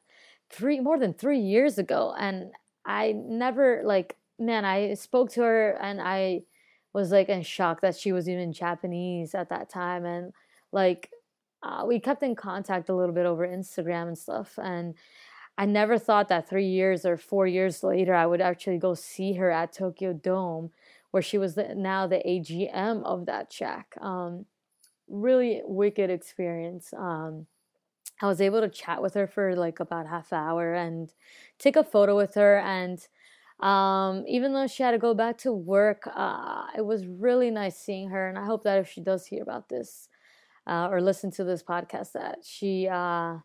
three 0.51 0.81
more 0.81 0.99
than 0.99 1.15
three 1.15 1.41
years 1.41 1.79
ago, 1.79 2.15
and 2.19 2.53
I 2.85 3.13
never 3.13 3.83
like 3.85 4.17
man. 4.39 4.65
I 4.65 4.95
spoke 4.95 5.31
to 5.33 5.43
her 5.43 5.73
and 5.81 6.01
I 6.01 6.43
was 6.93 7.13
like 7.13 7.29
in 7.29 7.43
shock 7.43 7.81
that 7.83 7.97
she 7.97 8.13
was 8.13 8.29
even 8.29 8.53
Japanese 8.53 9.35
at 9.35 9.49
that 9.51 9.69
time, 9.69 10.05
and 10.05 10.33
like 10.73 11.11
uh, 11.63 11.85
we 11.87 11.99
kept 11.99 12.23
in 12.23 12.37
contact 12.37 12.89
a 12.89 12.95
little 12.95 13.15
bit 13.15 13.27
over 13.27 13.47
Instagram 13.47 14.09
and 14.09 14.19
stuff. 14.19 14.59
And 14.63 14.95
I 15.57 15.67
never 15.67 15.99
thought 15.99 16.29
that 16.29 16.49
three 16.49 16.69
years 16.69 17.05
or 17.05 17.17
four 17.17 17.47
years 17.47 17.83
later, 17.83 18.15
I 18.15 18.27
would 18.27 18.41
actually 18.41 18.79
go 18.79 18.95
see 18.95 19.33
her 19.35 19.51
at 19.51 19.73
Tokyo 19.73 20.13
Dome, 20.13 20.71
where 21.11 21.23
she 21.23 21.39
was 21.39 21.55
the, 21.55 21.75
now 21.75 22.07
the 22.07 22.23
AGM 22.27 23.05
of 23.05 23.27
that 23.27 23.53
shack. 23.53 23.95
Um, 24.01 24.47
really 25.09 25.63
wicked 25.65 26.11
experience. 26.11 26.93
Um, 26.97 27.47
I 28.21 28.27
was 28.27 28.41
able 28.41 28.61
to 28.61 28.69
chat 28.69 29.01
with 29.01 29.15
her 29.15 29.27
for 29.27 29.55
like 29.55 29.81
about 29.81 30.07
half 30.07 30.33
hour 30.33 30.75
and 30.75 31.13
take 31.59 31.77
a 31.77 31.85
photo 31.85 32.17
with 32.17 32.35
her. 32.35 32.59
And 32.59 32.99
um, 33.61 34.25
even 34.27 34.53
though 34.53 34.67
she 34.67 34.83
had 34.83 34.91
to 34.91 34.99
go 34.99 35.15
back 35.15 35.39
to 35.39 35.53
work, 35.53 36.09
uh, 36.15 36.67
it 36.77 36.85
was 36.85 37.07
really 37.07 37.51
nice 37.51 37.77
seeing 37.79 38.11
her. 38.11 38.29
And 38.29 38.39
I 38.39 38.45
hope 38.45 38.65
that 38.65 38.79
if 38.79 38.89
she 38.89 39.01
does 39.01 39.27
hear 39.27 39.43
about 39.43 39.69
this, 39.69 40.09
uh, 40.69 40.89
or 40.91 41.01
listen 41.01 41.31
to 41.33 41.45
this 41.45 41.63
podcast 41.63 42.13
that 42.13 42.39
she 42.45 42.87
uh, 42.89 43.39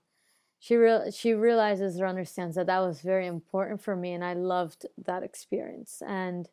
she 0.60 0.76
real 0.76 1.10
she 1.10 1.34
realizes 1.34 2.00
or 2.00 2.06
understands 2.06 2.56
that 2.58 2.68
that 2.68 2.80
was 2.80 3.02
very 3.02 3.28
important 3.28 3.82
for 3.82 3.96
me, 3.96 4.14
and 4.14 4.24
I 4.24 4.34
loved 4.34 4.86
that 5.06 5.24
experience. 5.24 6.02
And 6.06 6.48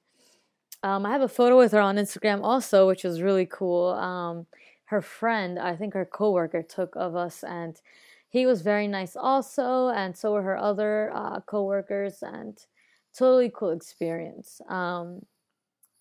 um, 0.83 1.05
I 1.05 1.11
have 1.11 1.23
a 1.23 1.29
photo 1.29 1.59
with 1.59 1.73
her 1.73 1.81
on 1.81 1.97
Instagram 1.97 2.41
also, 2.43 2.87
which 2.87 3.05
was 3.05 3.23
really 3.23 3.47
cool. 3.47 3.91
Um, 3.91 4.47
her 4.87 5.03
friend, 5.03 5.59
I 5.59 5.77
think 5.77 5.95
her 5.95 6.05
coworker, 6.05 6.63
took 6.63 6.97
of 6.97 7.15
us, 7.15 7.45
and 7.45 7.81
he 8.29 8.47
was 8.47 8.63
very 8.63 8.89
nice 8.89 9.17
also, 9.17 9.89
and 9.89 10.17
so 10.17 10.33
were 10.33 10.43
her 10.43 10.57
other 10.57 11.11
uh, 11.15 11.41
coworkers, 11.41 12.23
and 12.23 12.59
totally 13.17 13.51
cool 13.55 13.71
experience. 13.71 14.61
Um, 14.69 15.27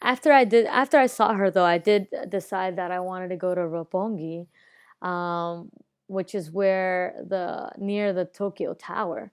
after 0.01 0.31
I 0.31 0.45
did, 0.45 0.65
after 0.65 0.97
I 0.97 1.07
saw 1.07 1.33
her 1.33 1.51
though, 1.51 1.65
I 1.65 1.77
did 1.77 2.07
decide 2.29 2.77
that 2.77 2.91
I 2.91 2.99
wanted 3.01 3.29
to 3.29 3.35
go 3.35 3.53
to 3.53 3.61
Roppongi, 3.61 4.47
um, 5.01 5.71
which 6.07 6.33
is 6.33 6.51
where 6.51 7.15
the 7.27 7.71
near 7.77 8.13
the 8.13 8.25
Tokyo 8.25 8.73
Tower. 8.73 9.31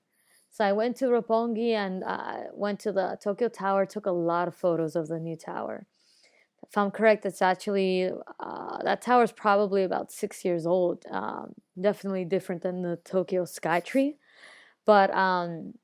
So 0.57 0.65
I 0.65 0.73
went 0.73 0.97
to 0.97 1.09
Roppongi 1.09 1.73
and 1.73 2.03
uh, 2.03 2.45
went 2.55 2.81
to 2.81 2.91
the 2.91 3.19
Tokyo 3.23 3.51
Tower. 3.51 3.85
Took 3.85 4.07
a 4.07 4.11
lot 4.11 4.49
of 4.49 4.55
photos 4.55 4.97
of 4.97 5.07
the 5.07 5.19
new 5.19 5.37
tower. 5.37 5.85
If 6.67 6.79
I'm 6.79 6.91
correct, 6.91 7.27
it's 7.27 7.43
actually 7.43 8.11
uh, 8.41 8.83
that 8.83 9.03
tower 9.03 9.23
is 9.23 9.33
probably 9.33 9.85
about 9.85 10.11
six 10.11 10.47
years 10.47 10.65
old. 10.65 11.05
Um, 11.11 11.57
definitely 11.79 12.25
different 12.25 12.63
than 12.63 12.81
the 12.81 12.97
Tokyo 13.05 13.45
Skytree, 13.45 14.15
but 14.87 15.15
um, 15.15 15.75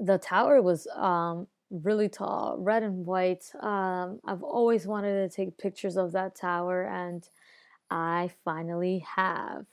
the 0.00 0.18
tower 0.18 0.60
was 0.60 0.88
um, 0.96 1.46
really 1.70 2.08
tall, 2.08 2.56
red 2.58 2.82
and 2.82 3.06
white. 3.06 3.52
Um, 3.60 4.18
I've 4.24 4.42
always 4.42 4.84
wanted 4.84 5.30
to 5.30 5.36
take 5.36 5.58
pictures 5.58 5.96
of 5.96 6.10
that 6.10 6.34
tower, 6.34 6.82
and 6.82 7.22
I 7.88 8.32
finally 8.44 9.06
have. 9.14 9.66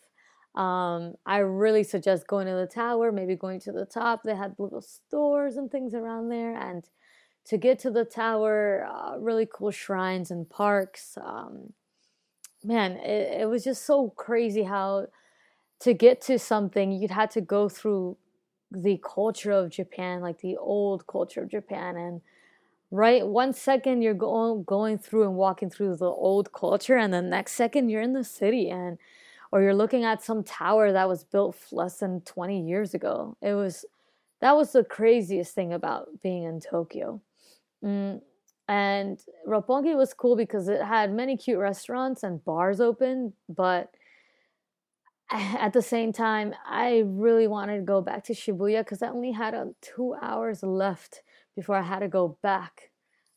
Um, 0.57 1.13
I 1.25 1.37
really 1.37 1.83
suggest 1.83 2.27
going 2.27 2.47
to 2.47 2.53
the 2.53 2.65
tower, 2.65 3.11
maybe 3.11 3.35
going 3.35 3.59
to 3.61 3.71
the 3.71 3.85
top. 3.85 4.23
They 4.23 4.35
had 4.35 4.55
little 4.57 4.81
stores 4.81 5.55
and 5.55 5.71
things 5.71 5.93
around 5.93 6.29
there. 6.29 6.55
And 6.57 6.83
to 7.45 7.57
get 7.57 7.77
to 7.79 7.91
the 7.91 8.05
tower, 8.05 8.87
uh, 8.91 9.17
really 9.19 9.47
cool 9.53 9.69
shrines 9.69 10.31
and 10.31 10.49
parks. 10.49 11.15
Um, 11.23 11.73
man, 12.63 12.93
it, 12.93 13.41
it 13.41 13.49
was 13.49 13.63
just 13.63 13.85
so 13.85 14.09
crazy 14.17 14.63
how 14.63 15.07
to 15.81 15.93
get 15.93 16.21
to 16.21 16.39
something, 16.39 16.91
you'd 16.91 17.11
had 17.11 17.29
to 17.31 17.41
go 17.41 17.69
through 17.69 18.17
the 18.71 18.99
culture 19.03 19.51
of 19.51 19.69
Japan, 19.69 20.21
like 20.21 20.41
the 20.41 20.57
old 20.57 21.05
culture 21.05 21.43
of 21.43 21.49
Japan. 21.49 21.95
And 21.97 22.21
right 22.89 23.27
one 23.27 23.51
second 23.51 24.01
you're 24.01 24.13
going 24.13 24.63
going 24.63 24.97
through 24.97 25.23
and 25.23 25.35
walking 25.35 25.69
through 25.69 25.93
the 25.97 26.05
old 26.05 26.53
culture 26.53 26.95
and 26.95 27.13
the 27.13 27.21
next 27.21 27.51
second 27.51 27.89
you're 27.89 28.01
in 28.01 28.13
the 28.13 28.23
city 28.23 28.69
and 28.69 28.97
or 29.51 29.61
you're 29.61 29.75
looking 29.75 30.03
at 30.03 30.23
some 30.23 30.43
tower 30.43 30.91
that 30.91 31.07
was 31.07 31.23
built 31.23 31.57
less 31.71 31.97
than 31.99 32.21
20 32.21 32.67
years 32.67 32.93
ago 32.93 33.35
it 33.41 33.53
was 33.53 33.85
that 34.41 34.55
was 34.55 34.71
the 34.71 34.83
craziest 34.83 35.53
thing 35.53 35.73
about 35.73 36.07
being 36.21 36.43
in 36.43 36.59
tokyo 36.59 37.21
mm, 37.83 38.19
and 38.67 39.19
roppongi 39.47 39.95
was 39.95 40.13
cool 40.13 40.35
because 40.35 40.67
it 40.67 40.81
had 40.81 41.13
many 41.13 41.37
cute 41.37 41.59
restaurants 41.59 42.23
and 42.23 42.43
bars 42.43 42.79
open 42.79 43.33
but 43.49 43.91
at 45.31 45.73
the 45.73 45.81
same 45.81 46.11
time 46.11 46.53
i 46.65 47.03
really 47.05 47.47
wanted 47.47 47.77
to 47.77 47.83
go 47.83 48.01
back 48.01 48.23
to 48.23 48.33
shibuya 48.33 48.81
because 48.81 49.01
i 49.01 49.07
only 49.07 49.31
had 49.31 49.53
uh, 49.53 49.65
two 49.81 50.15
hours 50.21 50.63
left 50.63 51.21
before 51.57 51.75
I 51.75 51.81
had 51.81 51.99
to 51.99 52.07
go 52.07 52.37
back 52.41 52.91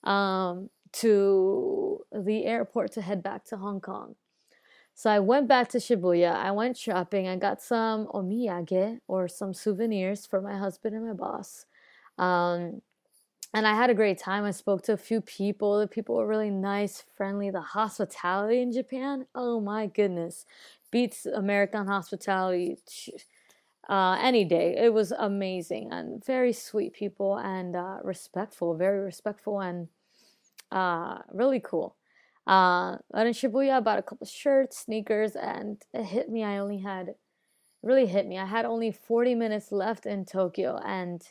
um, 0.05 0.69
to 0.93 2.01
the 2.13 2.45
airport 2.45 2.93
to 2.93 3.01
head 3.01 3.23
back 3.23 3.45
to 3.47 3.57
Hong 3.57 3.81
Kong. 3.81 4.15
So 5.01 5.09
I 5.09 5.19
went 5.19 5.49
back 5.49 5.69
to 5.69 5.79
Shibuya. 5.79 6.31
I 6.31 6.51
went 6.51 6.77
shopping. 6.77 7.27
I 7.27 7.37
got 7.37 7.63
some 7.63 8.07
omiyage 8.09 8.99
or 9.09 9.29
some 9.29 9.55
souvenirs 9.55 10.27
for 10.27 10.43
my 10.43 10.59
husband 10.59 10.95
and 10.95 11.07
my 11.07 11.15
boss. 11.15 11.65
Um, 12.19 12.83
and 13.55 13.67
I 13.67 13.75
had 13.75 13.89
a 13.89 13.95
great 13.95 14.19
time. 14.19 14.45
I 14.45 14.51
spoke 14.51 14.83
to 14.83 14.93
a 14.93 14.99
few 14.99 15.23
people. 15.23 15.81
The 15.81 15.89
people 15.89 16.17
were 16.17 16.27
really 16.27 16.51
nice, 16.51 17.03
friendly. 17.17 17.49
The 17.49 17.63
hospitality 17.63 18.61
in 18.61 18.73
Japan, 18.73 19.25
oh 19.35 19.59
my 19.59 19.87
goodness, 19.87 20.45
beats 20.91 21.25
American 21.25 21.87
hospitality 21.87 22.77
uh, 23.89 24.19
any 24.21 24.45
day. 24.45 24.77
It 24.77 24.93
was 24.93 25.13
amazing 25.13 25.93
and 25.93 26.23
very 26.23 26.53
sweet 26.53 26.93
people 26.93 27.39
and 27.39 27.75
uh, 27.75 28.01
respectful, 28.05 28.75
very 28.75 29.01
respectful 29.01 29.63
and 29.63 29.89
uh, 30.71 31.21
really 31.33 31.61
cool. 31.61 31.97
Uh, 32.47 32.97
but 33.11 33.27
in 33.27 33.33
Shibuya, 33.33 33.77
I 33.77 33.81
bought 33.81 33.99
a 33.99 34.03
couple 34.03 34.27
shirts, 34.27 34.79
sneakers, 34.79 35.37
and 35.37 35.81
it 35.93 36.05
hit 36.05 36.29
me. 36.29 36.43
I 36.43 36.59
only 36.59 36.79
had, 36.79 37.15
really 37.83 38.07
hit 38.07 38.27
me. 38.27 38.39
I 38.39 38.47
had 38.47 38.65
only 38.65 38.91
40 38.91 39.35
minutes 39.35 39.71
left 39.73 40.07
in 40.07 40.25
Tokyo, 40.25 40.81
and 40.85 41.23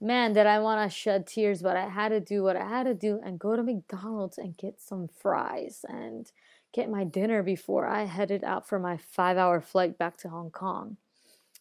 man, 0.00 0.32
did 0.32 0.46
I 0.46 0.58
want 0.58 0.88
to 0.88 0.94
shed 0.94 1.26
tears, 1.26 1.62
but 1.62 1.76
I 1.76 1.88
had 1.88 2.10
to 2.10 2.20
do 2.20 2.42
what 2.42 2.56
I 2.56 2.68
had 2.68 2.84
to 2.84 2.94
do 2.94 3.20
and 3.24 3.38
go 3.38 3.56
to 3.56 3.62
McDonald's 3.62 4.36
and 4.36 4.56
get 4.56 4.80
some 4.80 5.08
fries 5.08 5.84
and 5.88 6.30
get 6.72 6.90
my 6.90 7.04
dinner 7.04 7.42
before 7.42 7.86
I 7.86 8.04
headed 8.04 8.42
out 8.42 8.68
for 8.68 8.78
my 8.78 8.96
five 8.96 9.36
hour 9.36 9.60
flight 9.60 9.98
back 9.98 10.16
to 10.18 10.28
Hong 10.28 10.50
Kong. 10.50 10.96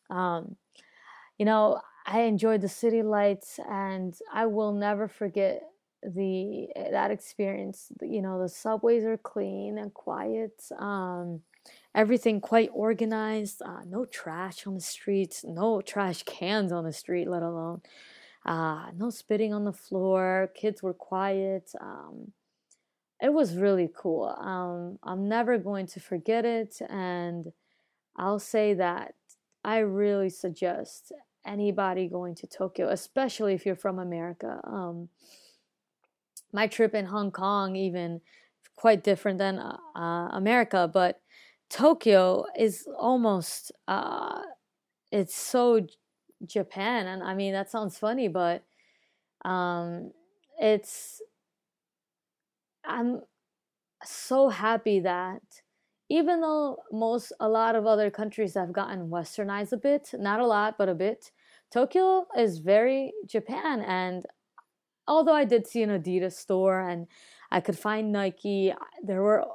Um, 0.10 0.55
you 1.38 1.45
know, 1.45 1.81
I 2.05 2.21
enjoyed 2.21 2.62
the 2.62 2.69
city 2.69 3.03
lights, 3.03 3.60
and 3.69 4.15
I 4.33 4.48
will 4.48 4.74
never 4.74 5.07
forget 5.07 5.63
the 6.03 6.67
that 6.75 7.12
experience. 7.12 7.91
You 8.01 8.22
know, 8.22 8.41
the 8.41 8.50
subways 8.50 9.03
are 9.03 9.17
clean 9.17 9.77
and 9.77 9.93
quiet. 9.93 10.63
Um, 10.77 11.41
everything 11.93 12.41
quite 12.41 12.70
organized. 12.74 13.62
Uh, 13.62 13.81
no 13.88 14.05
trash 14.05 14.65
on 14.65 14.75
the 14.75 14.81
streets. 14.81 15.43
No 15.43 15.81
trash 15.81 16.24
cans 16.24 16.72
on 16.72 16.84
the 16.84 16.93
street, 16.93 17.27
let 17.27 17.43
alone. 17.43 17.81
Uh, 18.46 18.88
no 18.98 19.10
spitting 19.10 19.53
on 19.53 19.65
the 19.65 19.74
floor. 19.74 20.51
Kids 20.55 20.81
were 20.81 20.93
quiet. 20.93 21.72
Um, 21.79 22.31
it 23.22 23.31
was 23.31 23.55
really 23.55 23.89
cool. 23.96 24.25
Um, 24.25 24.98
I'm 25.03 25.29
never 25.29 25.60
going 25.60 25.86
to 25.88 26.00
forget 26.00 26.43
it, 26.43 26.81
and 26.89 27.51
I'll 28.15 28.39
say 28.39 28.74
that 28.74 29.13
I 29.63 29.77
really 29.79 30.29
suggest 30.29 31.12
anybody 31.46 32.08
going 32.08 32.34
to 32.36 32.48
Tokyo, 32.48 32.89
especially 32.89 33.53
if 33.53 33.65
you're 33.65 33.75
from 33.75 34.00
America. 34.00 34.60
My 36.53 36.67
trip 36.67 36.93
in 36.93 37.05
Hong 37.05 37.31
Kong, 37.31 37.75
even 37.75 38.22
quite 38.75 39.03
different 39.03 39.38
than 39.38 39.60
uh, 39.60 39.77
uh, 39.96 40.29
America, 40.31 40.89
but 40.91 41.22
Tokyo 41.70 42.46
is 42.58 42.86
almost 43.00 43.72
uh 43.88 44.41
it's 45.12 45.36
so 45.36 45.86
Japan 46.46 47.08
and 47.08 47.24
I 47.24 47.34
mean 47.36 47.53
that 47.53 47.72
sounds 47.72 47.98
funny 47.98 48.27
but 48.27 48.63
um 49.46 50.12
it's 50.60 51.22
I'm 52.86 53.22
so 54.03 54.50
happy 54.50 55.00
that 55.01 55.41
even 56.10 56.41
though 56.41 56.77
most 56.91 57.34
a 57.39 57.48
lot 57.50 57.75
of 57.75 57.86
other 57.88 58.12
countries 58.12 58.55
have 58.55 58.74
gotten 58.74 59.10
westernized 59.10 59.72
a 59.74 59.77
bit, 59.77 60.12
not 60.13 60.39
a 60.39 60.46
lot 60.48 60.77
but 60.77 60.89
a 60.89 60.96
bit, 60.96 61.31
Tokyo 61.72 62.27
is 62.38 62.60
very 62.60 63.13
Japan 63.25 63.81
and 63.81 64.25
although 65.11 65.35
I 65.35 65.43
did 65.43 65.67
see 65.67 65.83
an 65.83 65.89
Adidas 65.89 66.33
store 66.33 66.79
and 66.79 67.05
I 67.51 67.59
could 67.59 67.77
find 67.77 68.13
Nike, 68.13 68.73
there 69.03 69.21
were 69.21 69.45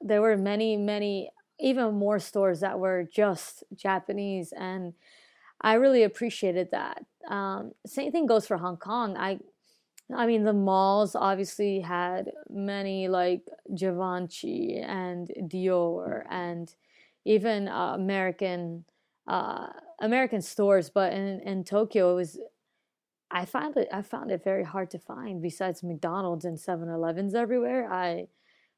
there 0.00 0.20
were 0.20 0.36
many 0.36 0.76
many 0.76 1.30
even 1.60 1.94
more 1.94 2.18
stores 2.18 2.60
that 2.60 2.80
were 2.80 3.04
just 3.04 3.62
Japanese 3.76 4.52
and 4.52 4.92
I 5.60 5.74
really 5.74 6.02
appreciated 6.02 6.68
that. 6.72 7.04
Um, 7.28 7.72
same 7.86 8.10
thing 8.10 8.26
goes 8.26 8.46
for 8.46 8.56
Hong 8.56 8.76
Kong. 8.76 9.16
I 9.16 9.38
I 10.14 10.26
mean, 10.26 10.42
the 10.44 10.52
malls 10.52 11.14
obviously 11.14 11.80
had 11.80 12.32
many 12.50 13.08
like 13.08 13.42
Givenchy 13.74 14.78
and 14.80 15.30
Dior 15.52 16.24
and 16.28 16.74
even 17.24 17.68
uh, 17.68 17.92
American 17.94 18.84
uh, 19.28 19.68
American 20.00 20.42
stores, 20.42 20.90
but 20.90 21.12
in, 21.12 21.40
in 21.40 21.64
Tokyo 21.64 22.12
it 22.12 22.16
was 22.16 22.38
I 23.30 23.44
found 23.44 23.76
it 23.76 23.88
I 23.92 24.02
found 24.02 24.30
it 24.30 24.44
very 24.44 24.64
hard 24.64 24.90
to 24.90 24.98
find. 24.98 25.42
Besides 25.42 25.82
McDonald's 25.82 26.44
and 26.44 26.58
7-Elevens 26.58 27.34
everywhere, 27.34 27.92
I 27.92 28.28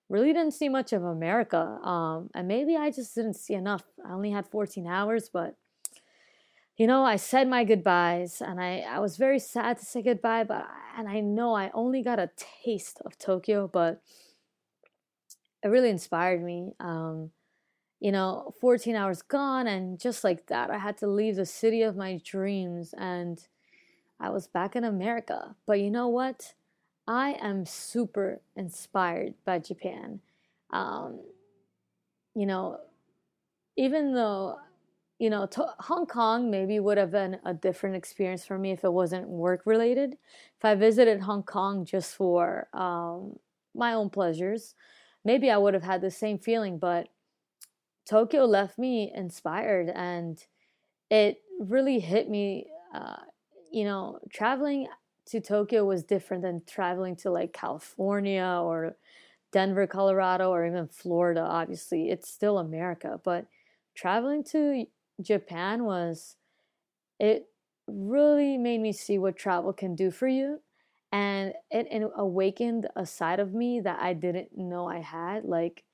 really 0.09 0.33
didn't 0.33 0.53
see 0.53 0.69
much 0.69 0.93
of 0.93 1.03
America. 1.03 1.59
Um, 1.59 2.31
and 2.35 2.47
maybe 2.49 2.77
I 2.77 2.91
just 2.91 3.15
didn't 3.15 3.35
see 3.35 3.55
enough. 3.55 3.85
I 4.07 4.13
only 4.13 4.31
had 4.31 4.47
14 4.49 4.87
hours, 4.87 5.29
but 5.33 5.57
you 6.77 6.87
know, 6.87 7.05
I 7.05 7.17
said 7.17 7.49
my 7.49 7.65
goodbyes 7.65 8.43
and 8.43 8.61
I, 8.61 8.81
I 8.81 8.99
was 9.01 9.17
very 9.17 9.39
sad 9.39 9.79
to 9.79 9.85
say 9.85 10.03
goodbye, 10.03 10.45
but 10.45 10.67
and 10.99 11.09
I 11.09 11.21
know 11.21 11.55
I 11.55 11.71
only 11.75 12.03
got 12.03 12.19
a 12.19 12.31
taste 12.65 13.01
of 13.05 13.19
Tokyo, 13.19 13.69
but 13.69 14.03
it 15.63 15.69
really 15.69 15.91
inspired 15.91 16.43
me. 16.43 16.73
Um, 16.81 17.31
you 18.01 18.13
know, 18.13 18.55
14 18.61 18.95
hours 18.95 19.23
gone, 19.23 19.67
and 19.67 19.99
just 19.99 20.23
like 20.23 20.47
that, 20.47 20.71
I 20.71 20.79
had 20.79 20.99
to 20.99 21.07
leave 21.07 21.37
the 21.37 21.47
city 21.47 21.83
of 21.83 21.97
my 21.97 22.21
dreams 22.25 22.95
and 22.97 23.41
I 24.19 24.31
was 24.31 24.47
back 24.47 24.77
in 24.77 24.85
America. 24.85 25.57
But 25.67 25.81
you 25.81 25.91
know 25.91 26.09
what? 26.09 26.55
I 27.07 27.37
am 27.41 27.67
super 27.67 28.41
inspired 28.57 29.35
by 29.45 29.59
Japan. 29.61 30.21
Um, 30.71 31.21
you 32.35 32.47
know, 32.47 32.81
even 33.77 34.15
though 34.15 34.59
you 35.19 35.31
know, 35.31 35.47
to- 35.47 35.75
Hong 35.81 36.07
Kong 36.07 36.51
maybe 36.51 36.79
would 36.79 36.99
have 36.99 37.11
been 37.11 37.39
a 37.45 37.55
different 37.55 37.97
experience 37.97 38.45
for 38.45 38.59
me 38.59 38.73
if 38.73 38.85
it 38.85 38.93
wasn't 38.93 39.29
work 39.29 39.63
related. 39.65 40.19
If 40.59 40.65
I 40.65 40.75
visited 40.75 41.21
Hong 41.21 41.43
Kong 41.43 41.85
just 41.87 42.15
for 42.15 42.69
um, 42.75 43.39
my 43.75 43.95
own 43.95 44.11
pleasures, 44.11 44.75
maybe 45.25 45.51
I 45.51 45.57
would 45.57 45.75
have 45.75 45.83
had 45.83 46.03
the 46.03 46.11
same 46.11 46.39
feeling. 46.39 46.79
But 46.79 47.09
Tokyo 48.05 48.45
left 48.45 48.79
me 48.79 49.11
inspired, 49.15 49.89
and 49.89 50.45
it 51.11 51.39
really 51.59 51.99
hit 51.99 52.29
me. 52.29 52.67
Uh, 52.95 53.17
you 53.73 53.85
know, 53.85 54.19
traveling 54.33 54.89
to 55.27 55.41
Tokyo 55.41 55.85
was 55.85 56.05
different 56.05 56.43
than 56.43 56.63
traveling 56.67 57.17
to 57.17 57.31
like 57.31 57.53
California 57.53 58.61
or 58.63 58.97
Denver, 59.53 59.87
Colorado, 59.87 60.51
or 60.51 60.67
even 60.67 60.89
Florida. 60.89 61.41
Obviously, 61.41 62.11
it's 62.11 62.29
still 62.31 62.59
America, 62.59 63.21
but 63.25 63.47
traveling 63.95 64.45
to 64.45 64.87
Japan 65.23 65.85
was 65.85 66.37
it 67.19 67.47
really 67.87 68.59
made 68.59 68.81
me 68.81 68.93
see 68.93 69.19
what 69.19 69.37
travel 69.37 69.73
can 69.73 69.95
do 69.95 70.11
for 70.11 70.27
you 70.27 70.61
and 71.13 71.53
it, 71.71 71.87
it 71.91 72.11
awakened 72.17 72.89
a 72.97 73.07
side 73.07 73.41
of 73.41 73.55
me 73.55 73.81
that 73.81 73.99
I 74.01 74.13
didn't 74.13 74.57
know 74.57 74.89
I 74.89 74.99
had 74.99 75.45
like 75.45 75.85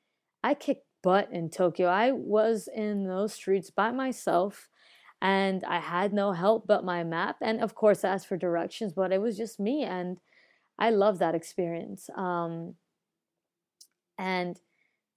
I 0.42 0.54
kicked 0.54 0.86
butt 1.02 1.30
in 1.32 1.50
Tokyo. 1.50 1.88
I 1.88 2.12
was 2.12 2.68
in 2.74 3.06
those 3.06 3.34
streets 3.34 3.70
by 3.70 3.92
myself 3.92 4.68
and 5.22 5.62
I 5.64 5.78
had 5.78 6.12
no 6.12 6.32
help 6.32 6.66
but 6.66 6.84
my 6.84 7.04
map 7.04 7.36
and 7.40 7.62
of 7.62 7.76
course 7.76 8.04
I 8.04 8.10
asked 8.10 8.26
for 8.26 8.36
directions 8.36 8.92
but 8.92 9.12
it 9.12 9.20
was 9.22 9.36
just 9.36 9.60
me 9.60 9.84
and 9.84 10.18
I 10.78 10.90
love 10.90 11.20
that 11.20 11.36
experience. 11.36 12.10
Um, 12.16 12.74
and 14.18 14.60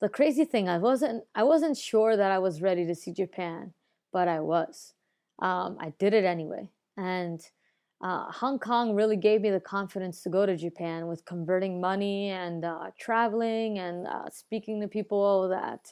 the 0.01 0.09
crazy 0.09 0.45
thing 0.45 0.69
I 0.69 0.77
wasn't 0.77 1.23
I 1.33 1.43
wasn't 1.43 1.75
sure 1.75 2.15
that 2.15 2.31
I 2.31 2.39
was 2.39 2.61
ready 2.61 2.85
to 2.85 2.95
see 2.95 3.11
Japan 3.11 3.73
but 4.13 4.27
I 4.27 4.39
was. 4.39 4.93
Um, 5.39 5.77
I 5.81 5.91
did 5.99 6.13
it 6.13 6.23
anyway. 6.23 6.69
And 6.95 7.41
uh, 8.01 8.31
Hong 8.31 8.59
Kong 8.59 8.93
really 8.93 9.17
gave 9.17 9.41
me 9.41 9.49
the 9.49 9.59
confidence 9.59 10.21
to 10.21 10.29
go 10.29 10.45
to 10.45 10.55
Japan 10.55 11.07
with 11.07 11.25
converting 11.25 11.81
money 11.81 12.29
and 12.29 12.63
uh, 12.63 12.91
traveling 12.97 13.79
and 13.79 14.07
uh, 14.07 14.29
speaking 14.29 14.79
to 14.81 14.87
people 14.87 15.49
that 15.49 15.91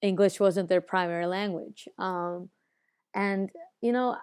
English 0.00 0.40
wasn't 0.40 0.68
their 0.68 0.80
primary 0.80 1.26
language. 1.26 1.86
Um, 1.98 2.48
and, 3.14 3.50
you 3.80 3.92
know, 3.92 4.16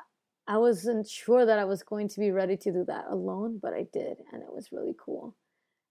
I 0.47 0.58
wasn't 0.58 1.08
sure 1.08 1.45
that 1.45 1.60
I 1.60 1.65
was 1.65 1.84
going 1.84 2.08
to 2.10 2.19
be 2.19 2.32
ready 2.32 2.58
to 2.58 2.71
do 2.71 2.84
that 2.86 3.06
alone, 3.10 3.60
but 3.62 3.73
I 3.73 3.86
did, 3.93 4.17
and 4.32 4.41
it 4.41 4.52
was 4.52 4.71
really 4.71 4.95
cool. 4.97 5.36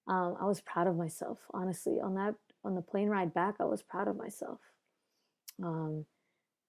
Um, 0.08 0.36
I 0.40 0.46
was 0.46 0.60
proud 0.60 0.86
of 0.86 0.96
myself, 0.96 1.38
honestly. 1.52 2.00
On 2.02 2.14
that, 2.14 2.34
on 2.64 2.74
the 2.74 2.82
plane 2.82 3.08
ride 3.08 3.32
back, 3.34 3.56
I 3.60 3.64
was 3.64 3.82
proud 3.82 4.08
of 4.08 4.16
myself. 4.16 4.58
Um, 5.62 6.06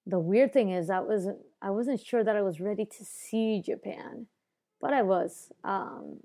the 0.06 0.18
weird 0.18 0.52
thing 0.52 0.70
is 0.70 0.90
I 0.90 1.00
wasn't 1.00 1.38
I 1.62 1.70
wasn't 1.70 2.04
sure 2.04 2.24
that 2.24 2.36
I 2.36 2.42
was 2.42 2.60
ready 2.60 2.84
to 2.84 3.04
see 3.04 3.62
Japan, 3.64 4.26
but 4.80 4.92
I 4.92 5.02
was. 5.02 5.50
Um, 5.64 6.20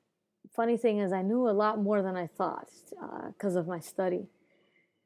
funny 0.55 0.77
thing 0.77 0.99
is 0.99 1.11
I 1.11 1.21
knew 1.21 1.49
a 1.49 1.51
lot 1.51 1.81
more 1.81 2.01
than 2.01 2.15
I 2.15 2.27
thought 2.27 2.69
because 3.27 3.55
uh, 3.55 3.59
of 3.59 3.67
my 3.67 3.79
study, 3.79 4.27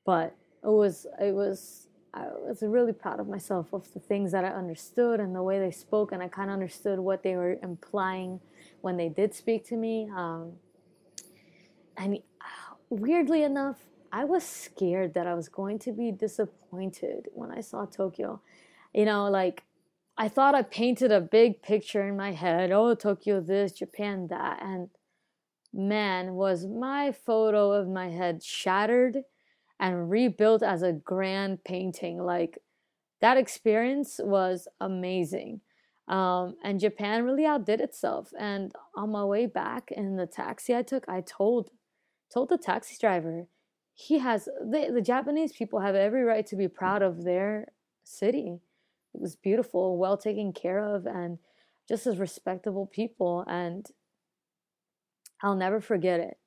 but 0.06 0.36
it 0.64 0.68
was 0.68 1.06
it 1.20 1.34
was 1.34 1.89
I 2.14 2.26
was 2.48 2.62
really 2.62 2.94
proud 2.94 3.20
of 3.20 3.28
myself 3.28 3.74
of 3.74 3.92
the 3.94 4.00
things 4.00 4.32
that 4.32 4.44
I 4.44 4.50
understood 4.50 5.20
and 5.20 5.36
the 5.36 5.44
way 5.44 5.60
they 5.60 5.72
spoke, 5.72 6.12
and 6.12 6.24
I 6.24 6.28
kind 6.28 6.50
of 6.50 6.54
understood 6.54 7.00
what 7.00 7.24
they 7.24 7.36
were 7.36 7.58
implying 7.62 8.40
when 8.82 8.98
they 8.98 9.10
did 9.10 9.34
speak 9.34 9.66
to 9.68 9.78
me. 9.78 10.10
Um, 10.16 10.54
and 11.98 12.18
uh, 12.42 12.76
weirdly 12.90 13.44
enough, 13.44 13.78
I 14.12 14.26
was 14.26 14.44
scared 14.44 15.14
that 15.14 15.28
I 15.28 15.36
was 15.36 15.50
going 15.50 15.78
to 15.80 15.92
be 15.92 16.12
disappointed 16.12 17.28
when 17.34 17.52
I 17.52 17.62
saw 17.62 17.86
Tokyo 17.86 18.42
you 18.94 19.06
know, 19.06 19.30
like 19.30 19.64
I 20.18 20.28
thought 20.28 20.56
I 20.56 20.64
painted 20.64 21.12
a 21.12 21.22
big 21.22 21.62
picture 21.62 22.08
in 22.08 22.18
my 22.18 22.32
head. 22.32 22.72
Oh, 22.72 22.94
Tokyo 22.96 23.40
this, 23.40 23.72
Japan 23.72 24.28
that. 24.30 24.62
And 24.62 24.90
man, 25.74 26.34
was 26.34 26.66
my 26.66 27.12
photo 27.12 27.72
of 27.72 27.88
my 27.88 28.10
head 28.10 28.44
shattered 28.44 29.24
and 29.80 30.10
rebuilt 30.10 30.64
as 30.64 30.82
a 30.84 30.94
grand 30.94 31.64
painting. 31.64 32.24
Like 32.24 32.60
that 33.22 33.38
experience 33.38 34.20
was 34.24 34.68
amazing. 34.80 35.62
Um, 36.08 36.56
and 36.64 36.80
Japan 36.80 37.24
really 37.24 37.46
outdid 37.46 37.82
itself. 37.82 38.32
And 38.40 38.72
on 38.96 39.12
my 39.12 39.24
way 39.24 39.46
back 39.46 39.92
in 39.92 40.16
the 40.16 40.26
taxi 40.26 40.76
I 40.76 40.82
took, 40.82 41.08
I 41.08 41.22
told 41.22 41.70
told 42.34 42.50
the 42.50 42.58
taxi 42.58 42.96
driver, 43.00 43.48
he 43.94 44.20
has 44.20 44.46
the, 44.46 44.92
the 44.94 45.02
Japanese 45.02 45.52
people 45.52 45.80
have 45.80 45.96
every 45.96 46.24
right 46.24 46.46
to 46.46 46.56
be 46.56 46.68
proud 46.68 47.02
of 47.02 47.24
their 47.24 47.68
city 48.04 48.60
it 49.14 49.22
was 49.22 49.36
beautiful, 49.36 49.98
well 49.98 50.18
taken 50.18 50.54
care 50.54 50.80
of, 50.80 51.06
and 51.06 51.40
just 51.88 52.06
as 52.06 52.18
respectable 52.18 52.86
people. 52.86 53.44
And 53.48 53.86
I'll 55.42 55.56
never 55.56 55.82
forget 55.82 56.20
it. 56.20 56.38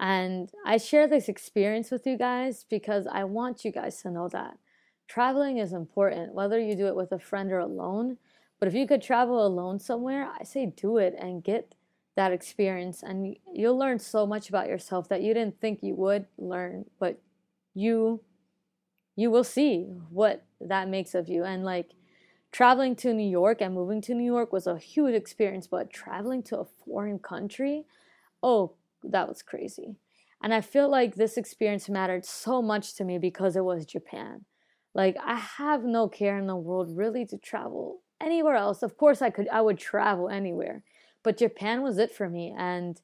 And 0.00 0.50
I 0.64 0.78
share 0.78 1.06
this 1.06 1.28
experience 1.28 1.90
with 1.90 2.06
you 2.06 2.16
guys 2.16 2.64
because 2.68 3.06
I 3.06 3.24
want 3.24 3.66
you 3.66 3.70
guys 3.70 4.00
to 4.02 4.10
know 4.10 4.28
that 4.30 4.56
traveling 5.06 5.58
is 5.58 5.74
important, 5.74 6.34
whether 6.34 6.58
you 6.58 6.74
do 6.74 6.86
it 6.86 6.96
with 6.96 7.12
a 7.12 7.18
friend 7.18 7.52
or 7.52 7.58
alone. 7.58 8.16
But 8.58 8.68
if 8.68 8.74
you 8.74 8.86
could 8.86 9.02
travel 9.02 9.46
alone 9.46 9.78
somewhere, 9.78 10.30
I 10.40 10.44
say 10.44 10.72
do 10.74 10.96
it 10.96 11.14
and 11.18 11.44
get 11.44 11.74
that 12.16 12.32
experience. 12.32 13.02
And 13.02 13.36
you'll 13.52 13.76
learn 13.76 13.98
so 13.98 14.26
much 14.26 14.48
about 14.48 14.68
yourself 14.68 15.06
that 15.10 15.22
you 15.22 15.34
didn't 15.34 15.60
think 15.60 15.80
you 15.82 15.94
would 15.96 16.26
learn, 16.38 16.86
but 16.98 17.20
you 17.74 18.22
you 19.16 19.30
will 19.30 19.44
see 19.44 19.82
what 20.08 20.44
that 20.62 20.88
makes 20.88 21.14
of 21.14 21.28
you. 21.28 21.44
And 21.44 21.62
like 21.62 21.90
traveling 22.52 22.96
to 22.96 23.12
New 23.12 23.28
York 23.28 23.60
and 23.60 23.74
moving 23.74 24.00
to 24.02 24.14
New 24.14 24.24
York 24.24 24.50
was 24.50 24.66
a 24.66 24.78
huge 24.78 25.14
experience, 25.14 25.66
but 25.66 25.90
traveling 25.90 26.42
to 26.44 26.60
a 26.60 26.64
foreign 26.86 27.18
country, 27.18 27.84
oh, 28.42 28.72
that 29.02 29.28
was 29.28 29.42
crazy. 29.42 29.96
And 30.42 30.54
I 30.54 30.60
feel 30.62 30.88
like 30.90 31.14
this 31.14 31.36
experience 31.36 31.88
mattered 31.88 32.24
so 32.24 32.62
much 32.62 32.94
to 32.94 33.04
me 33.04 33.18
because 33.18 33.56
it 33.56 33.64
was 33.64 33.84
Japan. 33.86 34.44
Like 34.94 35.16
I 35.22 35.36
have 35.36 35.84
no 35.84 36.08
care 36.08 36.38
in 36.38 36.46
the 36.46 36.56
world 36.56 36.96
really 36.96 37.26
to 37.26 37.38
travel 37.38 38.02
anywhere 38.20 38.56
else. 38.56 38.82
Of 38.82 38.96
course 38.96 39.22
I 39.22 39.30
could 39.30 39.48
I 39.48 39.60
would 39.60 39.78
travel 39.78 40.28
anywhere, 40.28 40.82
but 41.22 41.36
Japan 41.36 41.82
was 41.82 41.98
it 41.98 42.10
for 42.12 42.28
me 42.28 42.54
and 42.56 43.00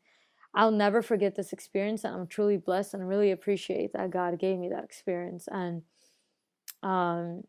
I'll 0.54 0.72
never 0.72 1.02
forget 1.02 1.36
this 1.36 1.52
experience 1.52 2.04
and 2.04 2.14
I'm 2.14 2.26
truly 2.26 2.56
blessed 2.58 2.94
and 2.94 3.08
really 3.08 3.30
appreciate 3.32 3.92
that 3.94 4.10
God 4.10 4.38
gave 4.38 4.58
me 4.58 4.68
that 4.70 4.84
experience 4.84 5.48
and 5.50 5.82
Um, 6.82 7.44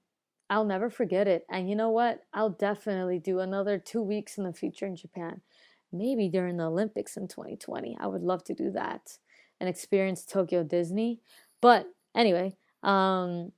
I'll 0.50 0.66
never 0.66 0.90
forget 0.90 1.28
it. 1.28 1.46
And 1.50 1.70
you 1.70 1.76
know 1.76 1.90
what? 1.90 2.26
I'll 2.34 2.50
definitely 2.50 3.20
do 3.20 3.40
another 3.40 3.78
two 3.78 4.02
weeks 4.02 4.38
in 4.38 4.44
the 4.46 4.54
future 4.54 4.86
in 4.86 4.96
Japan. 4.96 5.42
Maybe 5.92 6.30
during 6.30 6.58
the 6.58 6.66
Olympics 6.66 7.18
in 7.18 7.28
2020. 7.28 7.98
I 8.00 8.08
would 8.08 8.24
love 8.24 8.44
to 8.46 8.54
do 8.54 8.72
that 8.72 9.18
and 9.60 9.70
experience 9.70 10.26
Tokyo 10.26 10.64
Disney. 10.64 11.20
But 11.62 11.88
anyway, 12.16 12.56
um, 12.84 13.52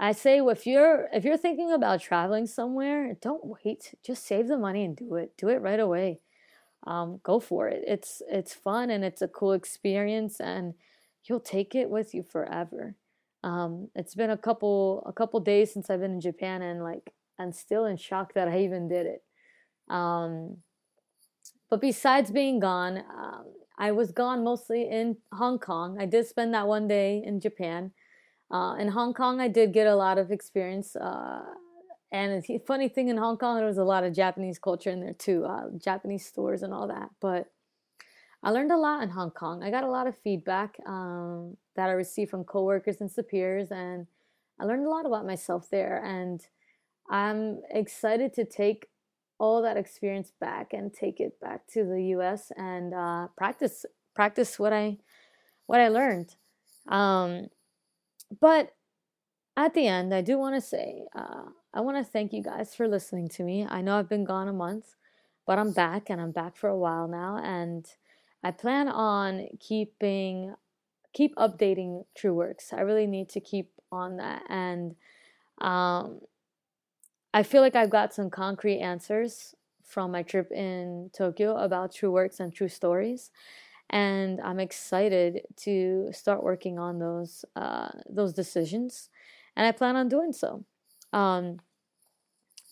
I 0.00 0.12
say 0.12 0.38
if 0.38 0.66
you're 0.66 1.08
if 1.12 1.24
you're 1.24 1.36
thinking 1.36 1.72
about 1.72 2.00
traveling 2.00 2.46
somewhere, 2.46 3.16
don't 3.20 3.58
wait. 3.64 3.94
Just 4.04 4.26
save 4.26 4.48
the 4.48 4.56
money 4.56 4.84
and 4.84 4.96
do 4.96 5.16
it. 5.16 5.36
Do 5.36 5.48
it 5.48 5.60
right 5.60 5.80
away. 5.80 6.20
Um, 6.86 7.20
go 7.22 7.40
for 7.40 7.68
it. 7.68 7.82
It's 7.86 8.22
it's 8.28 8.54
fun 8.54 8.90
and 8.90 9.04
it's 9.04 9.22
a 9.22 9.28
cool 9.28 9.52
experience, 9.52 10.40
and 10.40 10.74
you'll 11.24 11.40
take 11.40 11.74
it 11.74 11.90
with 11.90 12.14
you 12.14 12.22
forever. 12.22 12.94
Um, 13.44 13.88
it's 13.94 14.14
been 14.14 14.30
a 14.30 14.38
couple 14.38 15.02
a 15.06 15.12
couple 15.12 15.40
days 15.40 15.72
since 15.72 15.90
I've 15.90 16.00
been 16.00 16.12
in 16.12 16.20
Japan, 16.20 16.62
and 16.62 16.82
like 16.82 17.12
I'm 17.38 17.52
still 17.52 17.84
in 17.86 17.96
shock 17.96 18.34
that 18.34 18.48
I 18.48 18.60
even 18.60 18.88
did 18.88 19.06
it. 19.06 19.22
Um, 19.92 20.58
but 21.70 21.80
besides 21.80 22.30
being 22.30 22.60
gone, 22.60 22.98
um, 22.98 23.44
I 23.78 23.92
was 23.92 24.10
gone 24.10 24.42
mostly 24.42 24.88
in 24.90 25.16
Hong 25.32 25.58
Kong. 25.58 25.98
I 26.00 26.06
did 26.06 26.26
spend 26.26 26.52
that 26.54 26.66
one 26.66 26.88
day 26.88 27.22
in 27.24 27.40
Japan. 27.40 27.92
Uh, 28.50 28.74
in 28.78 28.88
Hong 28.88 29.14
Kong, 29.14 29.40
I 29.40 29.48
did 29.48 29.72
get 29.72 29.86
a 29.86 29.94
lot 29.94 30.18
of 30.18 30.30
experience. 30.30 30.96
Uh, 30.96 31.42
and 32.10 32.42
the 32.42 32.58
funny 32.66 32.88
thing 32.88 33.08
in 33.08 33.18
Hong 33.18 33.36
Kong, 33.36 33.56
there 33.56 33.66
was 33.66 33.78
a 33.78 33.84
lot 33.84 34.02
of 34.02 34.14
Japanese 34.14 34.58
culture 34.58 34.90
in 34.90 35.00
there 35.00 35.12
too, 35.12 35.44
uh, 35.44 35.64
Japanese 35.76 36.26
stores 36.26 36.62
and 36.62 36.72
all 36.72 36.88
that. 36.88 37.10
But 37.20 37.50
I 38.42 38.50
learned 38.50 38.72
a 38.72 38.76
lot 38.76 39.02
in 39.02 39.10
Hong 39.10 39.30
Kong. 39.30 39.62
I 39.62 39.70
got 39.70 39.84
a 39.84 39.90
lot 39.90 40.06
of 40.06 40.16
feedback 40.16 40.76
um, 40.86 41.56
that 41.76 41.88
I 41.88 41.92
received 41.92 42.30
from 42.30 42.44
coworkers 42.44 43.00
and 43.00 43.10
superiors, 43.10 43.70
and 43.70 44.06
I 44.58 44.64
learned 44.64 44.86
a 44.86 44.90
lot 44.90 45.06
about 45.06 45.26
myself 45.26 45.68
there. 45.70 46.02
And 46.02 46.40
I'm 47.10 47.60
excited 47.70 48.32
to 48.34 48.44
take 48.44 48.88
all 49.38 49.62
that 49.62 49.76
experience 49.76 50.32
back 50.40 50.72
and 50.72 50.92
take 50.92 51.20
it 51.20 51.40
back 51.40 51.66
to 51.68 51.84
the 51.84 52.02
U.S. 52.10 52.50
and 52.56 52.92
uh, 52.92 53.28
practice 53.36 53.86
practice 54.14 54.58
what 54.58 54.72
I 54.72 54.98
what 55.66 55.80
I 55.80 55.88
learned. 55.88 56.34
Um, 56.88 57.48
but 58.40 58.74
at 59.56 59.74
the 59.74 59.86
end, 59.86 60.14
I 60.14 60.22
do 60.22 60.38
want 60.38 60.56
to 60.56 60.60
say 60.60 61.04
uh, 61.14 61.44
I 61.72 61.80
want 61.80 61.96
to 61.98 62.04
thank 62.04 62.32
you 62.32 62.42
guys 62.42 62.74
for 62.74 62.88
listening 62.88 63.28
to 63.30 63.44
me. 63.44 63.66
I 63.68 63.80
know 63.80 63.98
I've 63.98 64.08
been 64.08 64.24
gone 64.24 64.48
a 64.48 64.52
month, 64.52 64.96
but 65.46 65.58
I'm 65.58 65.72
back 65.72 66.10
and 66.10 66.20
I'm 66.20 66.32
back 66.32 66.56
for 66.56 66.68
a 66.68 66.78
while 66.78 67.06
now, 67.06 67.40
and 67.42 67.86
I 68.42 68.50
plan 68.50 68.88
on 68.88 69.48
keeping 69.60 70.54
keep 71.12 71.34
updating 71.36 72.04
True 72.16 72.34
Works. 72.34 72.72
I 72.72 72.80
really 72.80 73.06
need 73.06 73.28
to 73.30 73.40
keep 73.40 73.70
on 73.92 74.16
that 74.16 74.42
and. 74.48 74.96
Um, 75.60 76.20
I 77.34 77.42
feel 77.42 77.60
like 77.62 77.76
I've 77.76 77.90
got 77.90 78.14
some 78.14 78.30
concrete 78.30 78.80
answers 78.80 79.54
from 79.84 80.10
my 80.12 80.22
trip 80.22 80.50
in 80.52 81.10
Tokyo 81.12 81.56
about 81.56 81.94
true 81.94 82.10
works 82.10 82.40
and 82.40 82.52
true 82.52 82.68
stories. 82.68 83.30
And 83.90 84.40
I'm 84.40 84.60
excited 84.60 85.42
to 85.58 86.10
start 86.12 86.42
working 86.42 86.78
on 86.78 86.98
those 86.98 87.44
uh, 87.56 87.88
those 88.08 88.34
decisions, 88.34 89.08
and 89.56 89.66
I 89.66 89.72
plan 89.72 89.96
on 89.96 90.08
doing 90.08 90.32
so. 90.32 90.64
Um, 91.12 91.60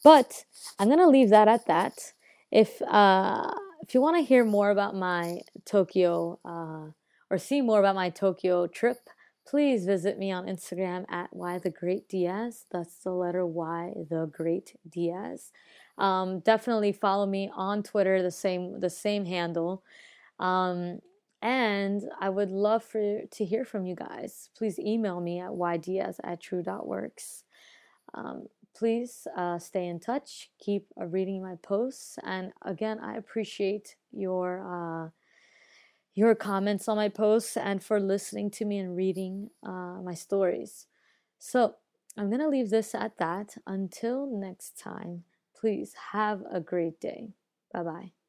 but 0.05 0.45
I'm 0.79 0.89
gonna 0.89 1.09
leave 1.09 1.31
that 1.31 1.49
at 1.49 1.67
that. 1.67 2.13
If 2.51 2.81
uh, 2.83 3.51
if 3.83 3.95
you 3.95 4.01
want 4.01 4.17
to 4.17 4.23
hear 4.23 4.45
more 4.45 4.71
about 4.71 4.95
my 4.95 5.41
Tokyo 5.65 6.39
uh, 6.45 6.91
or 7.31 7.39
see 7.39 7.61
more 7.61 7.81
about 7.81 7.95
my 7.95 8.11
Tokyo 8.11 8.67
trip, 8.67 9.09
please 9.47 9.87
visit 9.87 10.19
me 10.19 10.33
on 10.33 10.47
Instagram 10.47 11.05
at 11.09 11.35
Y 11.35 11.59
the 11.59 11.71
Great 11.71 12.09
Diaz. 12.09 12.67
That's 12.71 12.97
the 12.97 13.13
letter 13.13 13.47
Y 13.47 13.93
the 14.11 14.31
Great 14.33 14.77
Diaz. 14.89 15.53
Um, 15.99 16.41
definitely 16.41 16.93
follow 16.93 17.27
me 17.27 17.51
on 17.55 17.83
Twitter, 17.83 18.23
the 18.23 18.31
same 18.31 18.81
the 18.81 18.91
same 18.91 19.25
handle. 19.25 19.83
Um, 20.39 20.99
and 21.43 22.03
I 22.21 22.29
would 22.29 22.51
love 22.51 22.83
for 22.83 23.23
to 23.31 23.45
hear 23.45 23.65
from 23.65 23.87
you 23.87 23.95
guys. 23.95 24.51
Please 24.57 24.79
email 24.79 25.21
me 25.21 25.41
at 25.41 25.51
ydiaz 25.51 26.17
at 26.25 26.41
tru.works. 26.41 27.45
Um, 28.15 28.47
please 28.75 29.27
uh, 29.37 29.59
stay 29.59 29.87
in 29.87 30.01
touch. 30.01 30.51
Keep 30.59 30.87
uh, 31.01 31.07
reading 31.07 31.43
my 31.43 31.55
posts. 31.63 32.19
And 32.25 32.53
again, 32.63 32.99
I 33.01 33.17
appreciate 33.17 33.97
your. 34.13 35.07
Uh, 35.07 35.11
your 36.17 36.35
comments 36.35 36.89
on 36.89 36.97
my 36.97 37.11
posts 37.11 37.57
and 37.57 37.85
for 37.85 38.01
listening 38.01 38.51
to 38.53 38.67
me 38.67 38.79
and 38.81 38.97
reading 38.97 39.51
uh, 39.65 40.03
my 40.03 40.15
stories. 40.15 40.89
So 41.39 41.77
I'm 42.19 42.31
going 42.31 42.41
to 42.43 42.49
leave 42.49 42.71
this 42.71 42.95
at 42.95 43.19
that. 43.19 43.57
Until 43.67 44.27
next 44.27 44.79
time, 44.79 45.25
please 45.55 45.95
have 46.13 46.43
a 46.51 46.61
great 46.61 47.01
day. 47.01 47.35
Bye 47.73 47.85
bye. 47.85 48.26